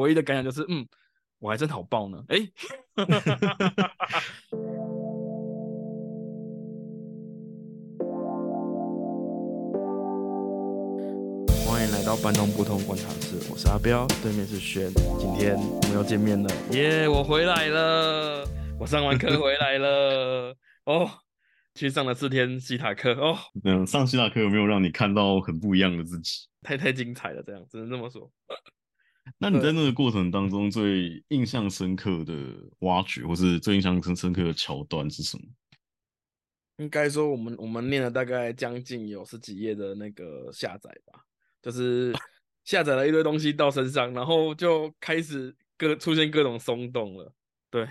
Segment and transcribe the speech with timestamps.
[0.00, 0.86] 唯一的感想就是，嗯，
[1.38, 2.24] 我还真好爆呢。
[2.28, 2.38] 哎，
[11.66, 18.44] 欢迎来到半通不通观察室，我是阿彪，对面是轩，今天我们又见面了，耶，我回来了，
[18.78, 21.10] 我上完课回来了，哦。
[21.72, 26.48] 去上了四天西塔课哦，嗯，上西塔课有没有让你看到很不一样的自己？
[26.62, 28.28] 太太精彩了，这样只能这么说。
[29.38, 32.34] 那你在那个过程当中最印象深刻的
[32.80, 35.44] 挖掘，或是最印象深深刻的桥段是什么？
[36.78, 41.20] 应该说，我们我们念了大概将近有十几页的那个下载吧，
[41.60, 42.12] 就是
[42.64, 47.32] 下载了一堆东西到身上，然后就开始各出现各种松动了。
[47.70, 47.86] 对，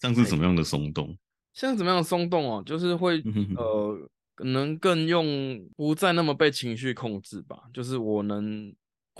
[0.00, 1.16] 像是什么样的松动？
[1.54, 3.22] 像怎么样松动哦，就是会
[3.56, 7.64] 呃，可能更用不再那么被情绪控制吧。
[7.72, 8.72] 就是我能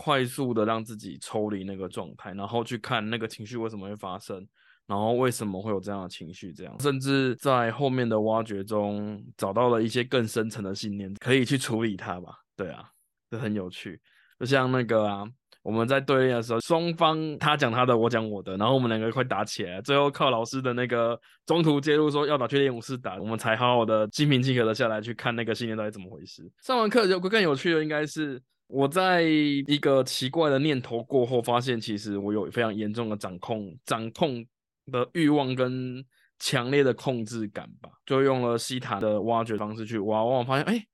[0.02, 4.42] 快速的让自己抽离那个状态，然后去看那个情绪为什么会发生，
[4.86, 12.32] 然后为什么会有这样的情绪，这样甚至在后面的挖掘中找到了一些更深层的信念，可以去处理它吧。
[12.57, 12.88] 对啊，
[13.30, 14.01] 这很有趣，
[14.38, 15.29] 就像那个啊。
[15.62, 26.51] 我们在对练的时候，双方他讲他的，我讲我的，然后我们两个快打起来，最后靠老师的那个中途介入说要打去练武士打，我们才好好的心平气和的下来去看那个信念到底怎么回事。
[26.62, 34.46] 上完课有个更有趣的，应该是我在一个奇怪的念头过后，发现其实我有非常严重的掌控掌控
[34.93, 36.04] 的欲望跟
[36.38, 40.85] 强烈的控制感吧，就用了西塔的挖掘方式去挖，往往发现哎。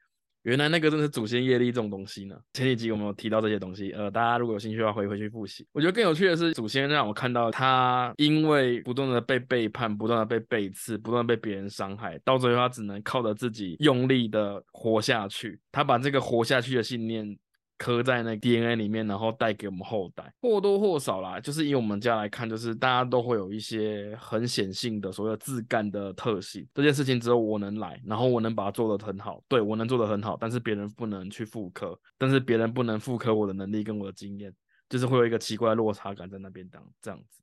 [0.43, 2.37] 原来那个真是祖先业力这种东西呢。
[2.53, 5.67] 前几集我们有提到这些东西，呃，大家如果有兴趣的话，可以回去复习。
[5.73, 15.59] 我觉得更有趣的是，祖先让我看到他因为不断的被背叛，不断的被背刺，不断的被别人伤害，到最后他只能靠着自己用力的活下去。
[15.73, 17.37] 他把这个活下去的信念。
[17.79, 26.67] 刻在那 DNA 里面，然后带给我们后代，或多或少啦，就是以我们家来看，就是大家都会有一些很显性的所谓的自干的特性。
[26.75, 34.53] 这件事情只有我能来，然后我能把它做得很好，对我能做得很好，但是别人不能去复刻，但是别人不能复刻我的能力跟我的经验，
[34.89, 37.41] 就是会有一个奇怪的落差感在那边当这样子。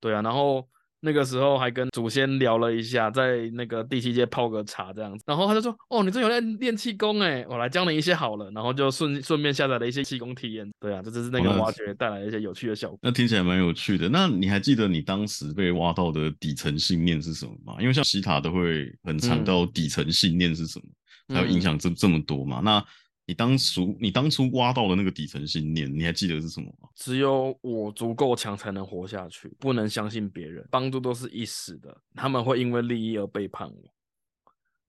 [0.00, 0.68] 对啊，然后。
[1.00, 10.70] 那个时候还跟祖先聊了一下，在那个第七阶泡个茶这样子，然后他就说：“哦，你这有练练气功哎，我来教你一些好了。”然后就顺顺便下载了一些气功体验。
[10.78, 12.98] 对啊，这就是那个挖掘带来一些有趣的效果。
[13.02, 14.08] 那听起来蛮有趣的。
[14.08, 17.76] 那你还记得你当时被挖到的底层信念是什么吗？
[17.80, 22.60] 因为像西塔都会很强调底层信念是什么，才会影响这这么多嘛。
[22.62, 22.84] 那
[23.30, 26.88] 你当初你当初挖到的那个底层信念，你还记得是什么吗？
[26.96, 33.94] 只有我足够强才能活下去，不能相信别人，帮助都是一时的，他们会因为利益而背叛我。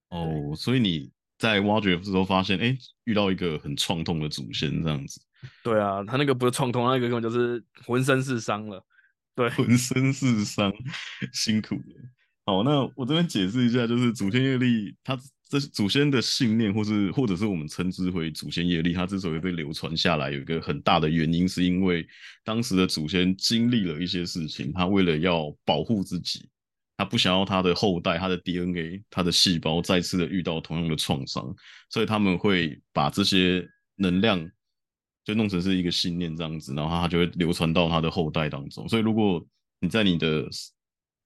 [0.08, 1.08] 哦，所以你
[1.38, 5.20] 在挖掘的时候发现，哎，遇到一个很创痛的祖先这样子。
[5.62, 8.84] 对啊，他那个不是创痛，那个根本就是浑身是伤了。
[9.36, 10.72] 对， 浑身是伤，
[11.32, 11.82] 辛苦了。
[12.44, 15.16] 好，那我这边解释一下，就是祖先业力，它。
[15.52, 22.08] 这是祖先的信念，或是或者是我们称之为祖先业力，它之所以被流传下来，有一个很大的原因，是因为
[22.42, 26.48] 当时的祖先经历了一些事情，他为了要保护自己，
[26.96, 31.54] 他不想要他的后代、他的 DNA、他的细胞再次的遇到同样的创伤，
[31.90, 33.62] 所以他们会把这些
[33.96, 34.50] 能量
[35.22, 38.88] 就弄成是一个信念这样子，然后他就会流传到他的后代当中。
[38.88, 39.46] 所以如果
[39.80, 40.48] 你在你的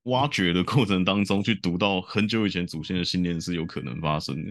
[0.07, 4.51] 挖掘的过程当中，去读到很久以前祖先的信念是有可能发生的，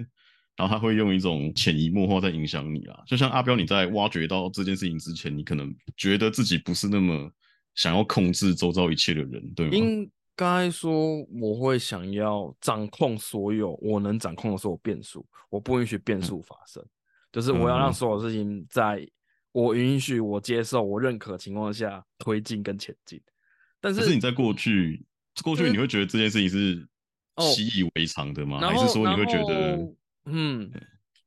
[0.58, 3.00] 然后他会用一种潜移默化在影响你啊。
[3.08, 7.32] 就像阿彪，你在挖掘到这件事情之前，你可能觉得自己不是那么
[7.74, 9.76] 想要控制周遭一切的人，对吗？
[9.78, 16.84] 应该说，我会想要掌控所有我能掌控的所有变数，我不允许变数发生，
[17.32, 19.08] 就是我要让所有事情在
[19.54, 23.22] 我允许、我接受、我认可情况下推进跟前进。
[23.80, 25.06] 但是你在过去。
[25.44, 26.88] 过去你会觉得这件事情是
[27.54, 28.60] 习以为常的吗？
[28.60, 29.78] 还是说你会觉得，
[30.26, 30.72] 嗯，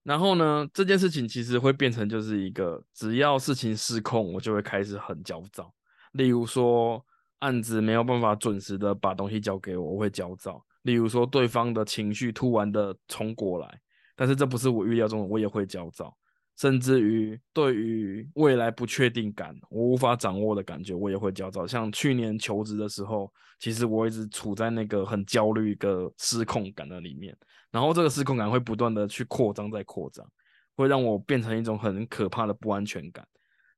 [0.03, 0.67] 然后呢？
[0.73, 5.73] 这件事情其实会变成就是一个，只要事情失控，我就会开始很焦躁。
[6.13, 7.05] 例如说，
[7.41, 10.65] 案子没有办法准时的把东西交给我，我会焦躁。
[10.83, 13.81] 例如说，对方的情绪突然的冲过来，
[14.16, 16.16] 但是这不是我预料中的，我也会焦躁。
[16.59, 21.65] 甚至于对于未来不确定感，我无法掌握的感觉，我也会焦躁。
[21.65, 27.37] 像去年求职的时候，其实我一直处在那个很焦虑、一个失控感的里面，
[27.71, 30.27] 然后这个失控感会不断的去扩张，再扩张，
[30.75, 33.25] 会让我变成一种很可怕的不安全感，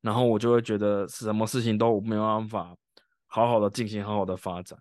[0.00, 2.74] 然后我就会觉得什么事情都没有办法
[3.26, 4.78] 好好的进行，好好的发展。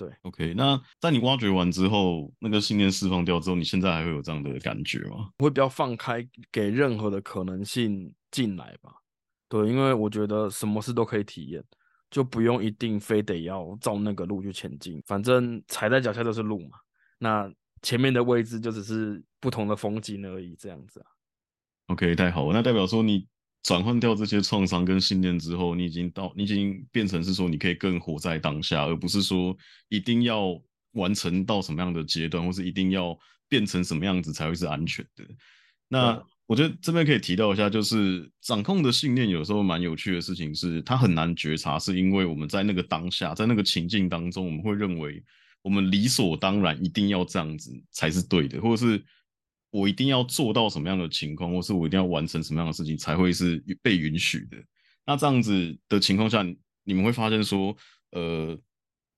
[0.00, 5.28] 对，OK，那在你挖掘完之后，那个信念释放掉之后，你现在还会有这样的感觉吗？
[5.36, 8.90] 会比较放开，给任何的可能性进来吧。
[9.46, 11.62] 对，因为我觉得什么事都可以体验，
[12.10, 16.78] 就不用一定非得要照那个路去前进，反正踩在脚下就是路嘛。
[17.18, 21.06] 那前面的位置就只是不同的风景而已，这样子啊。
[21.88, 23.28] OK，太好了，那代表说你
[23.62, 29.56] 转换掉这些创伤跟信念之后，你已经到，你已经变成是说你可以更活在当下，而不是说
[29.88, 30.60] 一定要
[30.92, 33.16] 完成到什么样的阶段，或是一定要
[33.48, 35.24] 变成什么样子才会是安全的。
[35.88, 45.22] 那我觉得这边可以提到一下，就是掌控的信念有时候蛮有趣的事情，是它很难觉察，是因为我们在那个当下，在那个情境当中，我们会认为
[45.62, 49.04] 我们理所当然一定要这样子才是对的，或者是
[49.70, 54.56] 我一定要做到什么样的情况，或是我一定要完成什么样的事情才会是被允许的。
[55.06, 56.44] 那这样子的情况下，
[56.84, 57.76] 你们会发现说，
[58.10, 58.58] 呃，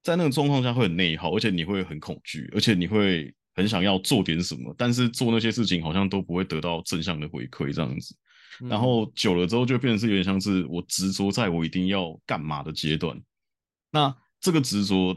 [0.02, 3.34] 在那个状况下会很内耗，而且你会很恐惧，而且你会。
[3.54, 8.16] 很想要做点什么，但是做那些事情好像都不会得到正向的回馈，这样子，
[8.66, 13.14] 然后久了之后就变成是有点像是我执着在我一定要干嘛的阶段。
[13.90, 15.14] 那这个执着，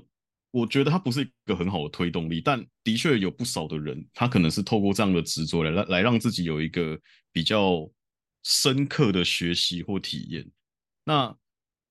[0.56, 6.98] 我觉得它不是一个很好的推动力，但的确有不少的人，他可能是透过这样的执着来来来让自己有一个
[7.34, 7.86] 比较
[8.42, 10.50] 深刻的学习或体验。
[11.04, 11.36] 那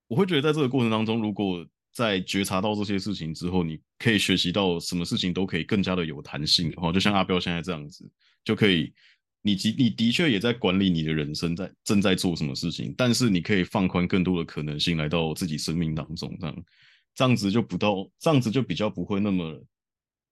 [0.06, 1.62] 我会觉得在这个过程当中，如果
[1.92, 8.10] 在觉察到这些事情之后，你可以学习到什么事情都可以更加的有弹性的话，就像阿彪现在这样子，
[8.42, 8.90] 就可以，
[9.42, 16.64] 你的你的确也在管理你的人生，在正在做什么事情，但是你可以放宽更多的可能性来到自己生命当中，这样
[17.14, 19.62] 这样子就不到，这样子就比较不会那么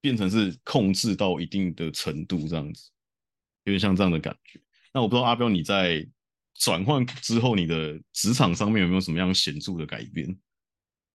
[0.00, 2.90] 变成是控制到一定的程度，这样子
[3.64, 4.60] 有点像这样的感觉。
[4.92, 6.06] 那我不知道阿彪你在
[6.54, 10.38] 转换之后，你的职场上面有没有什么样显著的改变？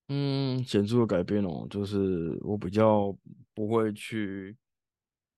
[0.10, 3.14] 嗯，显著的改变哦，就是我比较
[3.54, 4.56] 不会去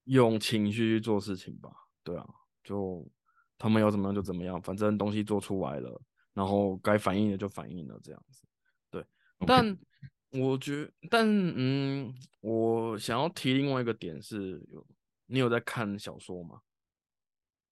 [0.05, 1.71] 用情绪去做事情吧。
[2.03, 2.25] 对啊，
[2.63, 3.05] 就
[3.57, 6.01] 他们要怎么样就怎么样，反正东西做出来了，
[6.35, 8.43] 然后该反应的就反应了，这样子。
[8.91, 9.03] 对，
[9.45, 9.75] 但
[10.31, 14.85] 我觉，但嗯，我想要提另外一个点是，有
[15.27, 16.61] 你有在看小说吗？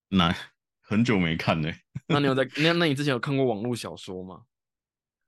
[0.10, 0.36] 那
[0.82, 1.72] 很久没看呢。
[2.08, 4.44] 那你有在 那那你之前有看过网络小说吗？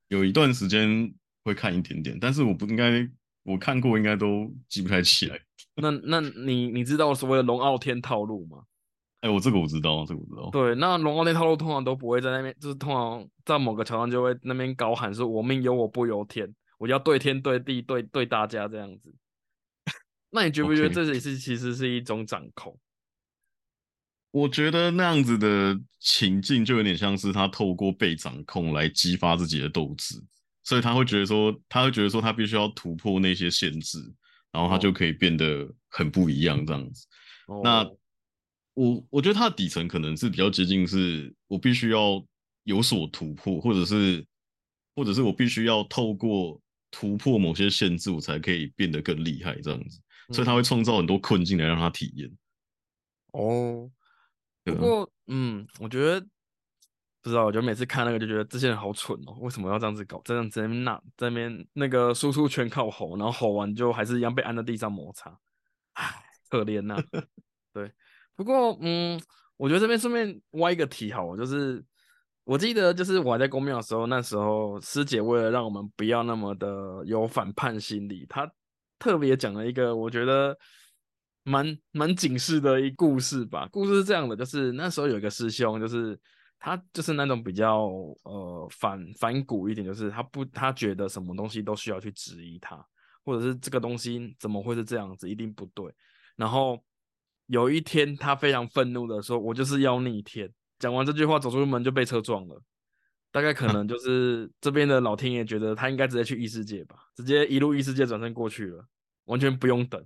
[0.07, 1.13] 有一段时间。
[1.41, 3.09] 会看一点点，但是我不应该，
[3.43, 5.39] 我看过应该都记不太起来。
[5.75, 8.65] 那那你你知道所谓的龙傲天套路吗？
[9.21, 10.49] 哎，我这个我知道，这个我知道。
[10.51, 19.13] 对，那龙傲天套路通常都不会在那边，就是通常在某个桥上就会那边高喊说“我命由我不由天”，我要对天对地对对大家这样子。
[20.31, 22.75] 那你觉不觉得这也是其实是一种掌控？
[24.31, 30.19] 我觉得那样子的情境就有点像是他透过被掌控来激发自己的斗志。
[30.61, 33.97] 所以他会觉得说，他会觉得说，他必须要突破那些限制，
[34.51, 37.07] 然后他就可以变得很不一样这样子。
[37.63, 37.83] 那
[38.75, 42.23] 我我觉得他的底层可能是比较接近，是我必须要
[42.65, 44.23] 有所突破，或者是
[44.95, 46.61] 或者是我必须要透过
[46.91, 50.01] 突破某些限制，我才可以变得更厉害这样子。
[50.31, 52.31] 所以他会创造很多困境来让他体验。
[53.31, 53.89] 哦，
[54.63, 56.25] 不过嗯，我觉得。
[57.21, 60.21] 不知道，我就每次看那个就觉得这些人好蠢哦，为什么要这样子搞？
[60.24, 65.38] 这样在那边那在那边那个输出全靠吼，然后吼完就还是一样被按在地上摩擦，
[65.95, 66.95] 唉，可怜呐。
[67.74, 67.92] 对，
[68.38, 69.21] 不过嗯，
[69.57, 71.83] 我觉得这边顺便歪一个题好，就是
[72.49, 78.51] 我记得就是我还在公庙的时候，那时候师姐为了让我们不要那么的有反叛心理，她
[78.97, 80.57] 特别讲了一个我觉得
[81.44, 83.69] 蛮蛮警示的一故事吧。
[83.71, 86.19] 故事是这样的，就是那时候有一个师兄，就是。
[86.61, 87.85] 他就是那种比较
[88.23, 92.85] 呃反反骨一点，就是他不他觉得什么东西都需要去质疑他，
[93.23, 95.89] 或者是这个东西怎么会是这样子，一定不对。
[96.35, 96.77] 然后
[97.45, 102.62] 有一天他非常愤怒的说：“我就是要逆天。”讲完这句话走出门就被车撞了。
[103.31, 108.83] 大概可能就是这边的老天爷觉得他应该直接去异世界吧，直接一路异世界转身过去了，
[109.26, 110.04] 完全不用等。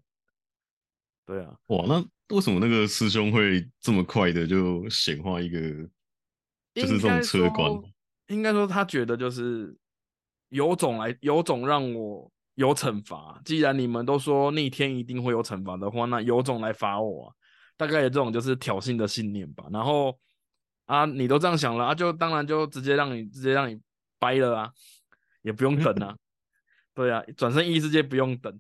[1.26, 5.60] 对啊，哇，那为什么那个师兄会这么快的就显化一个？
[6.74, 7.72] 就是这种车管，
[8.28, 9.78] 应该说他觉得就是
[10.50, 13.40] 有种来有种让我有惩罚。
[13.46, 17.34] 既然你们都说逆天一定会有惩罚的话，那有种来罚我。
[17.78, 19.66] 大概有这种就是挑衅的信念吧。
[19.72, 20.20] 然后
[20.86, 23.80] 啊，你都这样想了啊，就当然就直接让你直接让你
[24.20, 24.72] 掰了啊，
[25.42, 26.16] 也不用等啊。
[26.94, 28.60] 对啊，转身异世界不用等。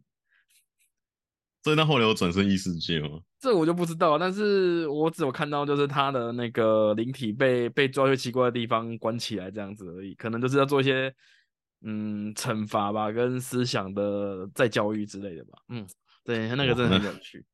[1.63, 3.21] 所以那后来有转身异世界吗？
[3.39, 11.13] 这我就不知道，但是我只有看到就是他的那个灵体被被抓去奇怪的地方关起来这样子而已，可能就是要做一些
[11.81, 15.59] 嗯惩罚吧，跟思想的再教育之类的吧。
[15.69, 15.87] 嗯，
[16.25, 17.45] 对，那个真的很有趣，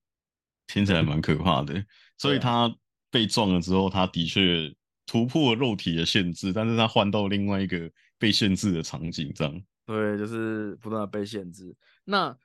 [0.66, 1.86] 听起来蛮可怕的。
[2.18, 2.74] 所以他
[3.12, 4.74] 被撞了之后，他的确
[5.06, 9.62] 突破肉体的限制，但是他换到另外一个被限制的场景，这样。
[9.86, 11.76] 对，就是不断的被限制。
[12.06, 12.36] 那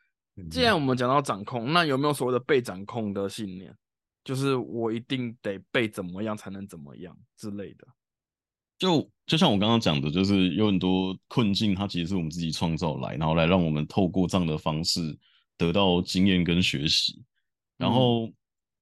[0.51, 3.77] 既然我们讲到掌控，那有没有所谓的被掌控的信念？
[4.25, 7.87] 就是我一定得被怎么样才能怎么样之类的？
[8.79, 15.17] 就就像我刚刚讲的，就是有很多困境，它其实是我们自己创造来，然后来让我们透过这样的方式
[15.59, 17.23] 得到经验跟学习。
[17.77, 18.33] 然后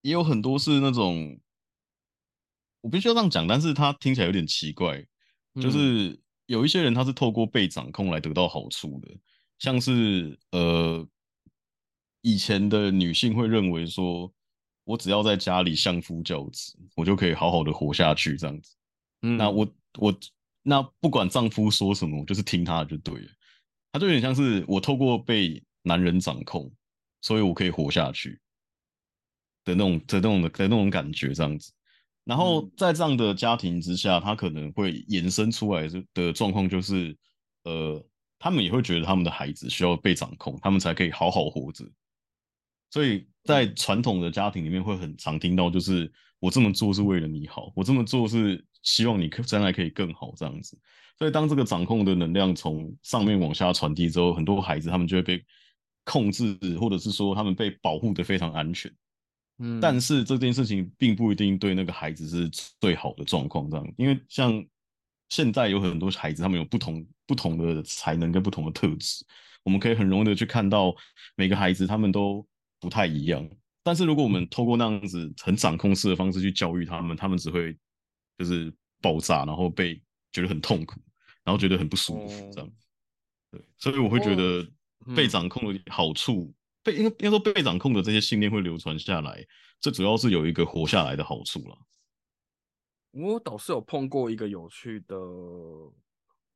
[0.03, 1.37] 也有很多是那种，
[2.83, 5.03] 我必须要这样讲，但是他听起来有点奇怪，
[5.55, 9.09] 就是有一些人他是透过被掌控来得到好处的，
[9.59, 11.09] 像是呃
[12.21, 14.31] 以前的女性会认为说，
[14.85, 18.77] 我只要在家里相夫教子，我就可以好好的活下去这样子。
[19.21, 19.67] 那我
[19.99, 20.15] 我
[20.63, 23.29] 那不管丈夫说什么，我就是听他的就对了。
[23.93, 26.73] 他就有点像是我透过被男人掌控，
[27.21, 28.41] 所以我可以活下去。
[29.65, 31.73] 的那种的那种的的那种感觉这样子，
[32.25, 37.17] 然后在这样的家庭之下，他可能会衍生出来的状况就是，
[37.65, 38.05] 呃，
[38.39, 41.85] 他们也会觉得他们的孩子需要被掌控，他们才可以好好活着。
[42.91, 50.79] 所以在传统的家庭里面，会很常听到，就是我这么做是为了你好，我这么做是希望你将来可以更好这样子。
[51.19, 55.45] 所以当这个掌控的能量从上面往下传递之后，很多孩子他们就会被
[56.05, 58.93] 控制，或者是说他们被保护的非常安全。
[59.81, 62.49] 但是这件事情并不一定对那个孩子是
[62.81, 64.65] 最好的状况，这样，因为像
[65.29, 69.25] 现在有很多孩子，他们有不同不同的才能跟不同的特质，
[69.63, 70.95] 我们可以很容易的去看到
[71.37, 72.47] 每个孩子他们都
[72.81, 73.49] 不太一样。
[73.83, 77.77] 但是如果我们透过那样子很掌控式的方式去教育他们，他们只会
[78.39, 80.01] 就是爆炸，然后被
[80.33, 81.01] 觉得很痛苦，
[81.45, 82.71] 然后觉得很不舒服，这样。
[83.51, 84.67] 对，所以我会觉得
[85.15, 86.53] 被掌控的好处。
[86.83, 89.47] 被应该应该说被掌控的这些信念会流传下来，
[89.81, 91.79] 这主要是有一个活下来的好处了。
[93.11, 95.17] 我倒是有碰过一个有趣的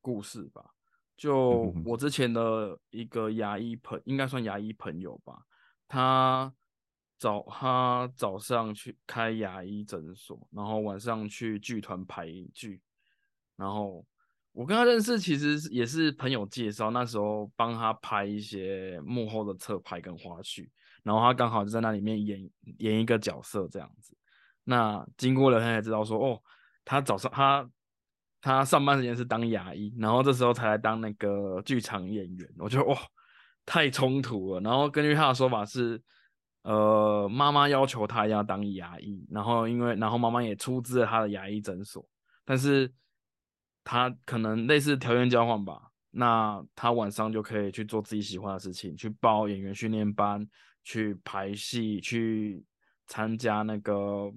[0.01, 0.71] 故事吧，
[1.17, 5.43] 就我之前的一个牙医朋，应该算牙医朋友吧，
[5.87, 6.53] 他
[7.19, 12.81] 早他早上去开牙医诊所，然后晚上去剧团排剧，
[13.57, 14.05] 然后。
[14.57, 20.67] 我跟他认识其实也是朋友介绍，那时候帮他拍一些幕后的侧拍跟花絮，
[21.03, 24.17] 然后他刚好就在那里面演演一个角色这样子。
[24.65, 26.43] 那经过了他才知道说，哦，
[26.87, 27.69] 他早上他
[28.41, 32.49] 他上班时间是当牙医，然后这时候才来当那个剧场演员。
[32.57, 32.97] 我觉得哇，
[33.67, 34.61] 太冲突了。
[34.63, 36.03] 然后根据他的说法是，
[36.63, 42.09] 呃，妈妈要求他要当牙医，然后因为然后妈妈也出资了他的牙医诊所，
[42.43, 42.91] 但是。
[43.89, 50.45] 他可能类似条件交换吧，那他晚上就可以去做自己喜欢的事情，去报演员训练班，
[50.83, 52.65] 去排戏，去
[53.07, 54.33] 参加那个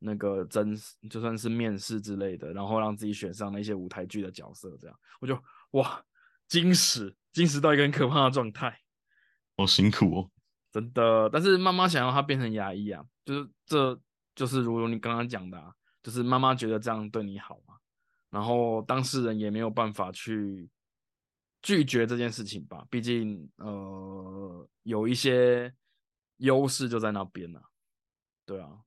[0.00, 0.76] 那个真
[1.08, 5.40] 就算是面试之类的，然后让自己选上那些舞台剧的角色，这样我就
[5.70, 6.02] 哇，
[6.48, 8.80] 惊死，惊死到一个很可怕的状态，
[9.56, 10.30] 好辛苦哦，
[10.72, 11.30] 真的。
[11.30, 14.00] 但是妈妈想要他变成牙医啊，就是这
[14.34, 17.77] 就是如你刚刚讲的，啊，就是妈妈觉得这样对你好嘛。
[18.30, 20.68] 然后当事人也没有办法去
[21.62, 25.72] 拒绝这件事情吧，毕竟呃有一些
[26.36, 27.60] 优势就在那边呢，
[28.46, 28.80] 对啊，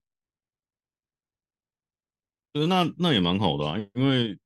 [2.54, 4.38] 那那也蛮好的啊，因为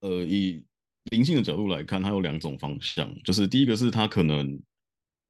[0.00, 0.64] 呃以
[1.04, 4.60] 灵性的角度来看，它有两种方向，就是第一个是他可能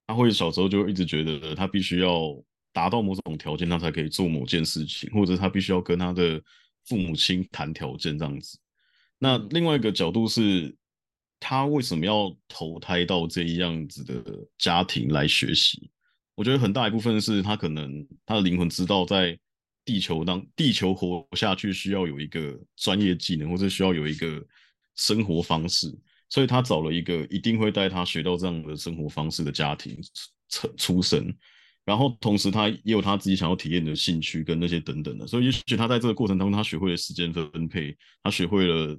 [0.06, 6.42] 他会小时候就一直觉得他必须要达到某种条件，他才可以做某件事情，或者他必须要跟他的
[6.86, 8.58] 父母亲谈条件这样子。
[9.22, 10.74] 那另外一个角度是，
[11.38, 14.24] 他为什么要投胎到这样子的
[14.56, 15.90] 家庭来学习？
[16.34, 19.38] 我觉得很大一部分是他可能他的灵魂知道，在
[19.84, 24.42] 地球当地球活下去需要有一个专业技能，或者需要有一个
[24.96, 25.94] 生活方式，
[26.30, 29.98] 所以他找了一个一定会带他学到这样的生活方式的家庭
[30.48, 31.30] 出出生。
[31.84, 38.98] 然后同时他也有他自己想要体验的兴趣跟那些等等的，所以也许他在这个过程当中，他学会了时间分配，他学会了。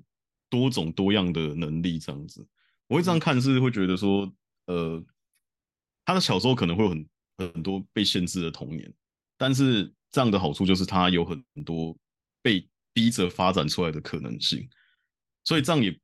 [0.51, 2.45] 多种多样的能力这样子，
[2.87, 4.31] 我会这样看是会觉得说，
[4.65, 5.03] 呃，
[6.05, 8.93] 他的小时候可能会有很很多被限制的童年，
[9.37, 11.97] 但是这样的好处就是他有很多
[12.41, 14.67] 被逼着发展出来的可能性，
[15.45, 15.97] 所以这样也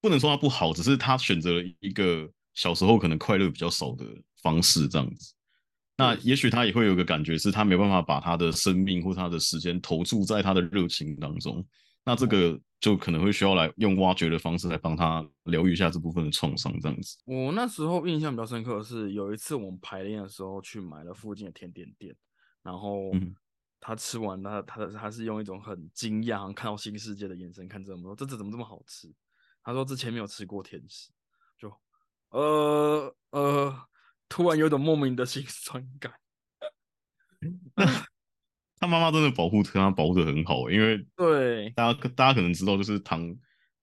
[0.00, 4.04] 不能说他不好，只是他选择了一个小时候可能快乐比较少的
[4.42, 5.32] 方式这样子。
[5.96, 11.64] 那也许他也会有个感觉，是他没办法把他的生命或他的时间投注在他的热情当中。
[12.04, 17.18] 那这个就可能会需要来用挖掘的方式来帮他疗愈一下这部分的创伤，这样子。
[17.24, 22.14] 我那时候印象比较深刻的是，有一次我们排练的时候去买了附近的甜点店，
[22.62, 23.10] 然后
[23.80, 29.12] 他吃完，他他他是用一种很惊讶，好像看到新世界的眼神看着我们说：“这这怎么这么好吃？”
[29.62, 31.10] 他说：“之前没有吃过甜食。”
[31.58, 31.72] 就
[32.30, 33.76] 呃呃，
[34.28, 36.12] 突然有种莫名的心酸感。
[38.80, 43.36] 他妈妈真的保护他，保护的很好，因为对大家大家可能知道，就是糖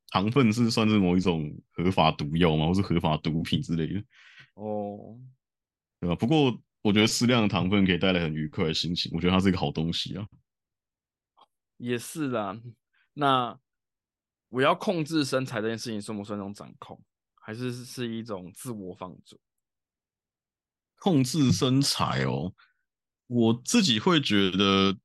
[0.09, 4.03] 糖分是算是某一种合法毒药嘛，或是合法毒品之类的。
[4.53, 5.19] 哦，
[5.99, 6.15] 对吧？
[6.15, 10.25] 不过我觉得适量的糖分可以带来很愉快的心情，我觉得它是一个好东西啊。
[11.77, 12.57] 也是啦，
[13.13, 13.59] 那
[14.47, 16.97] 我要控制身材这件事情算不算一种掌控，
[17.41, 19.37] 还是是一种自我放逐？
[20.99, 22.53] 控制身材哦。
[23.27, 24.95] 我自己会觉得，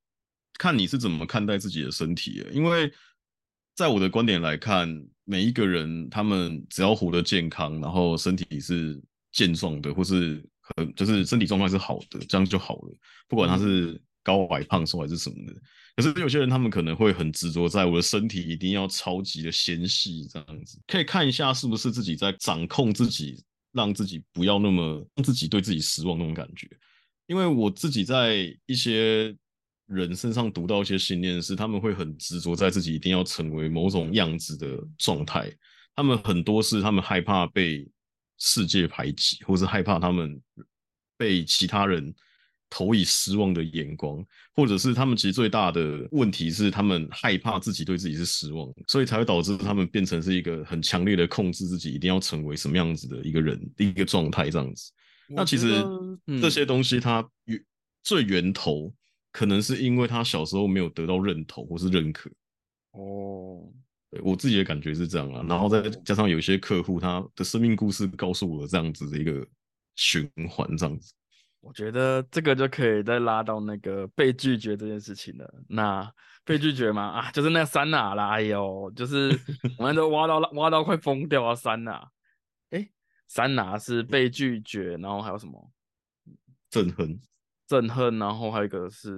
[0.58, 2.44] 看你是怎么看待自己的身体。
[2.52, 2.92] 因为
[3.74, 4.88] 在我的观点来看，
[5.24, 9.00] 每一个人他们只要活得健康，然后身体是
[9.32, 12.96] 健壮的，或是很就是身体状况是好的，这样就好了。
[13.28, 15.54] 不管他是高矮胖瘦还是什么的。
[15.96, 20.78] 可是有些人他们可能会很执着，在我的身体一定要超级的纤细这样子。
[20.86, 26.68] 可以看一下是不是自己在掌控自己，让自己不要那么让自己对自己失望那种感觉。
[27.30, 29.32] 因为我自己在一些
[29.86, 35.48] 人身上读到一些信念，是他们会很执着在自己一定要成为某种样子的状态。
[35.94, 37.88] 他们很多是他们害怕被
[38.38, 40.42] 世界排挤，或是害怕他们
[41.16, 42.12] 被其他人
[42.68, 54.90] 投以失望的眼光，或者是他们其实最大的问题是他们害怕自己对自己是失望，所以才会导致他们变成是一个很强烈的控制自己一定要成为什么样子的一个人的一个状态这样子。
[55.30, 55.84] 那其实
[56.40, 57.64] 这些东西，它源
[58.02, 58.92] 最源头
[59.32, 62.28] 可能是因为他小时候没有得到认同或是认可。
[62.92, 63.62] 哦，
[64.10, 65.44] 对我自己的感觉是这样啊。
[65.48, 69.46] 然后再加上有一些客户，他的生命故事告诉我这样子的一个
[69.96, 71.12] 循环，这样子。
[71.60, 75.54] 我觉得这个就可以再拉到那个被拒绝这件事情了。
[75.68, 76.10] 那
[76.42, 79.38] 被拒绝嘛，啊，就是那三哪啦，哎呦，就是
[79.78, 82.10] 我们都挖到挖到快疯掉啊，三哪。
[83.30, 85.70] 三拿是被拒绝，然后还有什么？
[86.68, 87.20] 憎恨，
[87.68, 89.08] 憎恨，然后还有一个是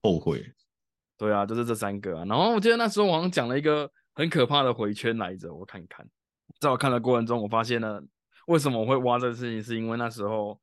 [0.00, 0.48] 后悔。
[1.18, 2.24] 对啊，就是这三个啊。
[2.24, 6.08] 然后我记得那时候我好像讲了一个很可怕的回圈来着，我看看。
[6.60, 8.00] 在我看的过程中，我发现了
[8.46, 10.60] 为什么我会挖这个事情，是因为那时候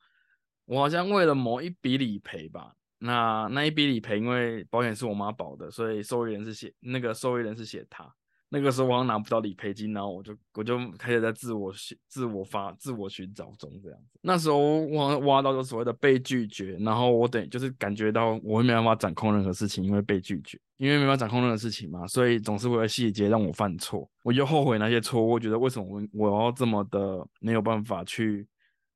[0.63, 2.73] 我好像为了某一笔理赔吧。
[2.99, 8.09] 那那一笔理赔，因为保险是我妈保的，所以受益人是写那个受益人是写他。
[8.53, 14.19] 那个时候我好像拿不到理赔金，然后我就我就开始在自我寻自我发自我寻找中这样子。
[14.21, 28.47] 那时候我挖到就所谓的被拒绝，然后我等就是感觉到我没办法掌控任何事情，因为被拒绝，因为没办法掌控任何事情嘛，所以总是会有细节让我犯错，我就后悔那些错误，我觉得为什么我要这么的没有办法去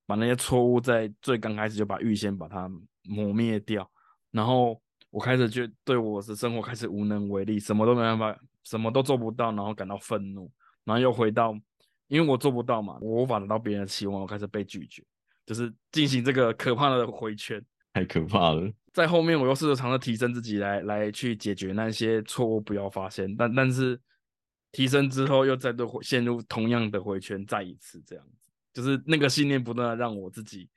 [0.05, 2.69] 把那些错误在最刚开始就把预先把它
[3.01, 3.89] 磨灭掉，
[4.29, 8.39] 然后我开始就对我的生活开始无能为力，什么都没办法。
[8.67, 10.51] 什么都做不到，然后感到愤怒，
[10.83, 11.57] 然后又回到，
[12.07, 15.01] 因为我做不到嘛，我无法得到别人的期望，我开始被拒绝，
[15.45, 18.69] 就是进行这个可怕的回圈，太可怕了。
[18.91, 23.33] 在后面我又试着尝试提升自己，来来去解决那些错误，不要发现。
[23.37, 23.97] 但但是
[24.73, 30.69] 提升之后又再度陷入同样的回圈，再一次这样子，就是那个信念不断的让我自己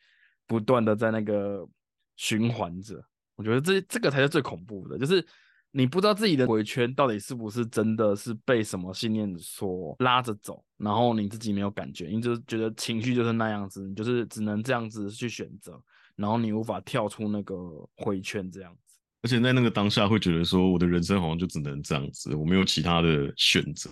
[0.46, 1.68] 不断的在那个
[2.14, 3.04] 循环着。
[3.34, 5.26] 我觉得这这个才是最恐怖的，就是。
[5.72, 15.80] 你不知道自己的回圈到底是不是真的是被什么信念所拉着走，然后你自己没有感觉，你就是觉得情绪就是那样子，你就是只能这样子去选择，
[16.16, 17.56] 然后你无法跳出那个
[17.96, 18.98] 回圈这样子。
[19.22, 23.88] 而且在那个当下会觉得说，我的人生好像就只能这样子，我没有其他的选择。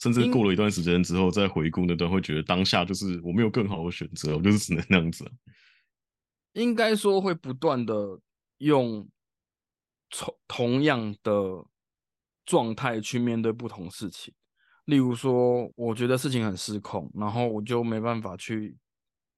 [0.00, 5.24] 甚至过了一段时间之后再回顾那段，会觉得当下就是我没有更好的选择，我就是只能那样子。
[6.54, 7.94] 应该说会不断的
[8.58, 9.06] 用。
[10.10, 11.32] 同同样的
[12.44, 14.34] 状态去面对不同事情，
[14.86, 18.76] 例如说，我觉得事情很失控，然后我就没办法去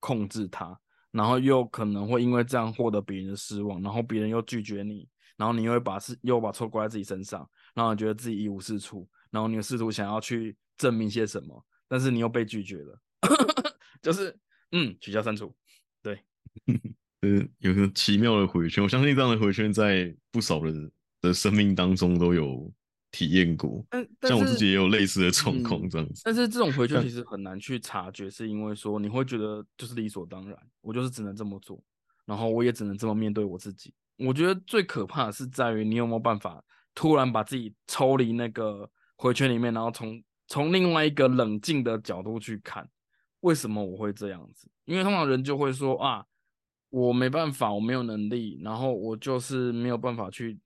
[0.00, 0.78] 控制它，
[1.10, 12.98] 然后又可能会因为这样获得别人的失望，然后别人又拒绝你，然后你又会把事又把错怪在自己身上，然后觉得自己一无是处，然后你又试图想要去证明些什么，但是你又被拒绝了，
[14.00, 14.34] 就是
[14.70, 15.54] 嗯，取消删除，
[16.02, 16.18] 对。
[17.22, 22.68] 呃，有个奇妙的回圈，我相信这样的回圈在不少人的生命当中都有
[23.12, 23.84] 体验过。
[23.90, 26.22] 嗯像我自己也有类似的状况这样子。
[26.24, 31.80] 但是这种回圈其实很难去察觉，是因为说你会觉得就是理所当然，我就是只能这么做，
[32.26, 33.94] 然后我也只能这么面对我自己。
[34.16, 36.60] 我觉得最可怕的是在于你有没有办法
[36.92, 42.88] 突然把自己抽离那个回圈里面，然后从从另外一个冷静的角度去看，
[43.42, 44.68] 为什么我会这样子？
[44.86, 46.24] 因为通常人就会说啊。
[46.92, 50.60] 我没办法，我没有能力，然后我就是没有办法去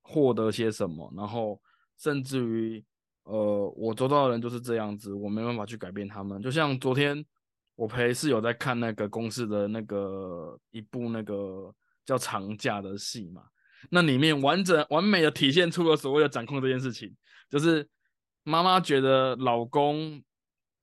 [0.00, 1.60] 获得些什么，然后
[1.98, 2.84] 甚至于，
[3.24, 6.40] 呃，我周遭的人就是这样子，我没办法去改变他们。
[6.40, 7.26] 就像昨天
[7.74, 11.74] 我陪室友在看那个公司的那个一部那个
[12.06, 13.42] 叫《长假》的戏嘛，
[13.90, 17.12] 那里面完整完美的体现出了所谓的掌控这件事情，
[17.50, 17.88] 就是
[18.44, 20.22] 妈妈觉得老公。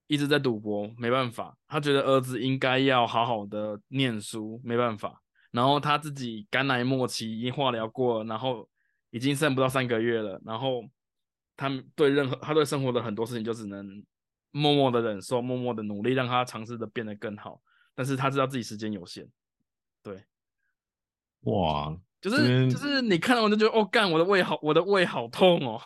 [0.09, 5.21] 一直在赌博，没办法，他觉得儿子应该要好好的念书，没办法。
[5.51, 8.67] 然后他自己肝癌末期，已经化疗过，然后
[9.11, 10.41] 已经剩不到三个月了。
[10.43, 10.83] 然后
[11.55, 14.03] 他对任何他对生活的很多事情，就只能
[14.49, 17.61] 默默的忍受，默默的努力，让他尝试的变得更好。
[17.93, 19.29] 但是他知道自己时间有限，
[20.01, 20.23] 对，
[21.41, 25.79] 哇，就是就是你看到我就觉得哦，干我的胃好，我的胃好痛哦。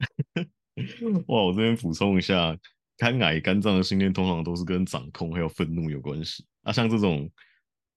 [1.28, 2.54] 哇，我这边补充一下。
[3.02, 6.46] 肝癌、肝脏的训练通常都是跟掌控还有愤怒有关系。
[6.62, 7.28] 啊，像这种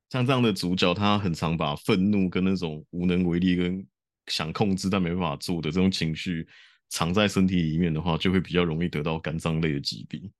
[0.09, 3.85] 像这样的主角，他很常把愤怒跟那种无能为力、跟
[4.25, 6.47] 想控制但没办法做的这种情绪
[6.89, 10.31] 藏在身体里面的话，就会比较容易得到肝脏类的疾病。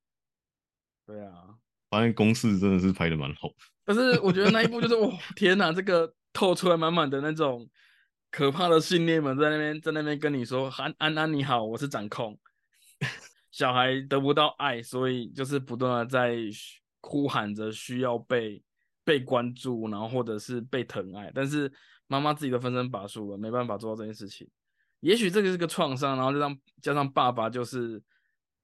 [1.06, 1.32] 对啊，
[1.92, 3.52] 发现公式真的是拍的蛮好。
[3.86, 7.70] 但是我觉得那一部就是， 哇，天哪，这个透出来满满的那种
[8.32, 12.36] 可怕的信念们在那边在那边跟你说：“安安安，你好，我是掌控。”
[13.56, 16.40] 小孩得不到爱，所以就是不断的在
[17.00, 18.62] 呼喊着需要被
[19.06, 21.32] 被关注，然后或者是被疼爱。
[21.34, 21.72] 但是
[22.08, 24.46] 妈妈自己都分身乏术了，没办法做到这件事情。
[25.00, 28.04] 也许这个是个创伤，然后就让加上爸爸就是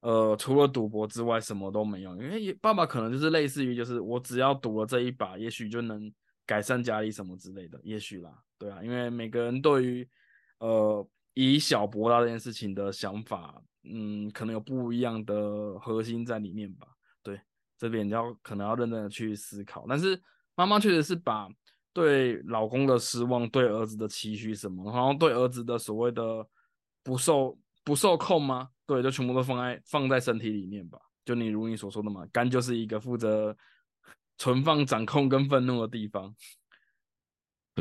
[0.01, 2.11] 呃除了赌博之外什么都没有。
[2.21, 6.13] 因为爸爸可能就是类似于就是我只要赌了这一把，也许就能
[6.45, 7.79] 改善家里什么之类的。
[7.81, 10.09] 也许啦，对啊，因为每个人对于
[10.57, 13.63] 呃以小博大这件事情的想法。
[13.83, 16.87] 嗯，可能有不一样的核心在里面吧。
[17.23, 17.39] 对，
[17.77, 19.85] 这边你要可能要认真的去思考。
[19.89, 20.21] 但是
[20.55, 21.49] 妈妈确实是把
[21.93, 26.47] 对老公的失望、对儿子的期许什么，然后对儿子的所谓的
[27.03, 28.69] 不受不受控吗？
[28.85, 30.99] 对，就全部都放在放在身体里面吧。
[31.25, 33.55] 就你如你所说的嘛，肝就是一个负责
[34.37, 36.33] 存放、掌控跟愤怒的地方。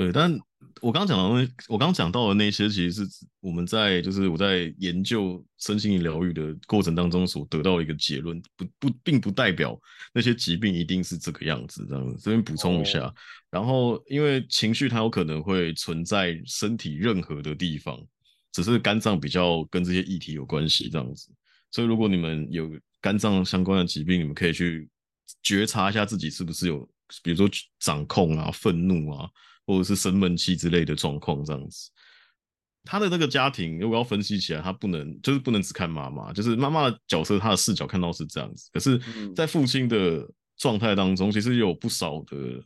[0.01, 0.39] 对，但
[0.81, 9.79] 我刚刚讲到那，我刚刚讲到的那些，其实是我们在就是我在研究身心灵疗愈的过程当中所得到的一个结论，不不，并不代表
[10.15, 11.87] 那些疾病一定是这个样子。
[11.87, 13.13] 这样子这边补充一下，
[13.51, 18.01] 然后因为情绪它有可能会存在身体任何的地方，
[18.51, 21.31] 只是肝脏比较跟这些议题有关系这样子。
[21.71, 22.71] 所以如果你们有
[23.03, 24.89] 肝脏相关的疾病，你们可以去
[25.43, 26.89] 觉察一下自己是不是有，
[27.23, 27.47] 比如说
[27.79, 29.29] 掌控啊、愤怒啊。
[29.67, 31.91] 或者是生闷气之类的状况，这样子，
[32.85, 38.71] 他的那个家庭如果要分析起来，他不能就是不能只看妈妈，就是妈妈的角色，他的视角看到是这样子。
[38.73, 38.99] 可是，
[39.35, 42.65] 在父亲的状态当中，其实有不少的，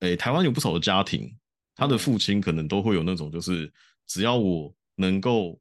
[0.00, 1.34] 哎，台湾有不少的家庭，
[1.74, 3.72] 他的父亲可能都会有那种，就是
[4.06, 5.58] 只要我能够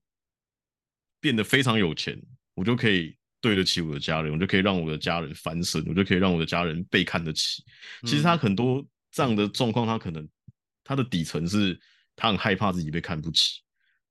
[1.19, 2.21] 变得非常有钱，
[2.53, 7.63] 我就可以对得起我的家人，我就可以让我的家人翻身，我就可以让我的家人被看得起。
[8.03, 8.85] 其实他很多。
[9.11, 10.27] 这样的状况，他可能
[10.83, 11.77] 他的底层是，
[12.15, 13.59] 他很害怕自己被看不起，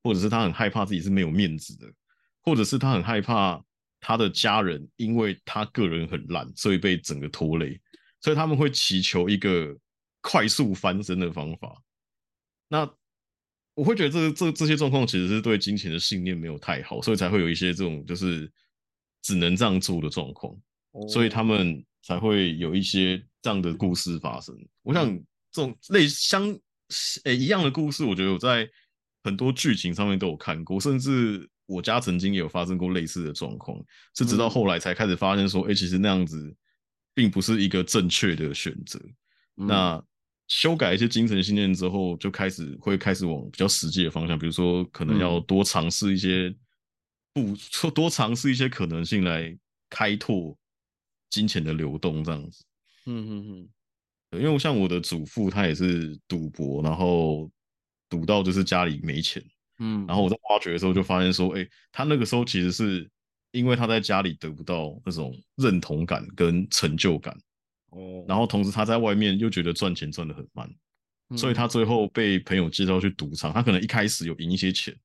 [0.02, 1.90] 或者是他很害怕自己是没有面子的，
[2.42, 3.62] 或者是他很害怕
[3.98, 7.80] 他的家人因为他个人很烂，所以被整个拖累，
[8.20, 9.74] 所以他们会祈求一个
[10.20, 11.82] 快速翻身的方法。
[12.68, 12.88] 那
[13.74, 18.50] 我会觉得这这这些状况其实是对金钱的信念没有太好，所以才会有一些这种就是
[19.22, 20.54] 只能这样做的状况，
[21.08, 23.24] 所以他们才会有一些。
[23.42, 25.06] 这样的故事发生，我想
[25.50, 26.48] 这种类相
[27.24, 28.68] 诶一样的故事，我觉得我在
[29.22, 33.78] 很多剧情上面都有看过，甚至我家曾经也有发生过类似的状况，
[34.16, 36.54] 是直到后来才开始发现说，哎，其实那样子
[37.14, 39.00] 并不是一个正确的选择。
[39.54, 40.02] 那
[40.48, 46.52] 修改一些精神信念之后，就开始会开始往比较实际的方向，比如说可能要多尝试一些
[47.32, 47.54] 不
[47.90, 49.56] 多尝试一些可能性来
[49.88, 50.58] 开拓
[51.28, 52.64] 金钱的流动，这样子。
[53.10, 53.68] 嗯嗯
[54.30, 57.50] 嗯，因为像我的祖父，他也是赌博，然后
[58.08, 59.44] 赌到就是家里没钱，
[59.80, 63.10] 嗯，然后我在挖掘的时候就发现说，哎，他那个时候其实是
[63.50, 67.36] 因为他在家里得不到那种认同感跟成就感，
[67.90, 70.72] 哦，然后同时他在外面又觉得赚钱赚的很慢，
[71.36, 74.96] 所以他最后被朋友介绍去赌场，他可能一开始有赢一些钱，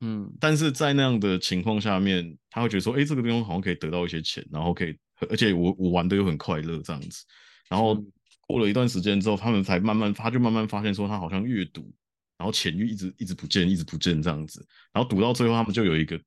[0.00, 4.96] 嗯，但是在那样的情况下面，他会觉得说，哎，这个地方好像可以得到一些钱，然后可以。
[5.28, 7.26] 而且我我玩的又很快乐这样子，
[7.70, 8.04] 然后
[8.46, 11.90] 过了一段时间之后，他们才慢慢他就慢慢发现说他好像越赌，
[12.36, 16.20] 然后钱就一直一直不见，一直不见这样子，然后赌到最后，他们就有一个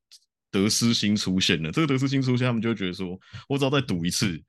[0.50, 1.72] 得失心出现了。
[1.72, 4.42] 这个得失心出现，他们就会觉得说，我只要再赌一次，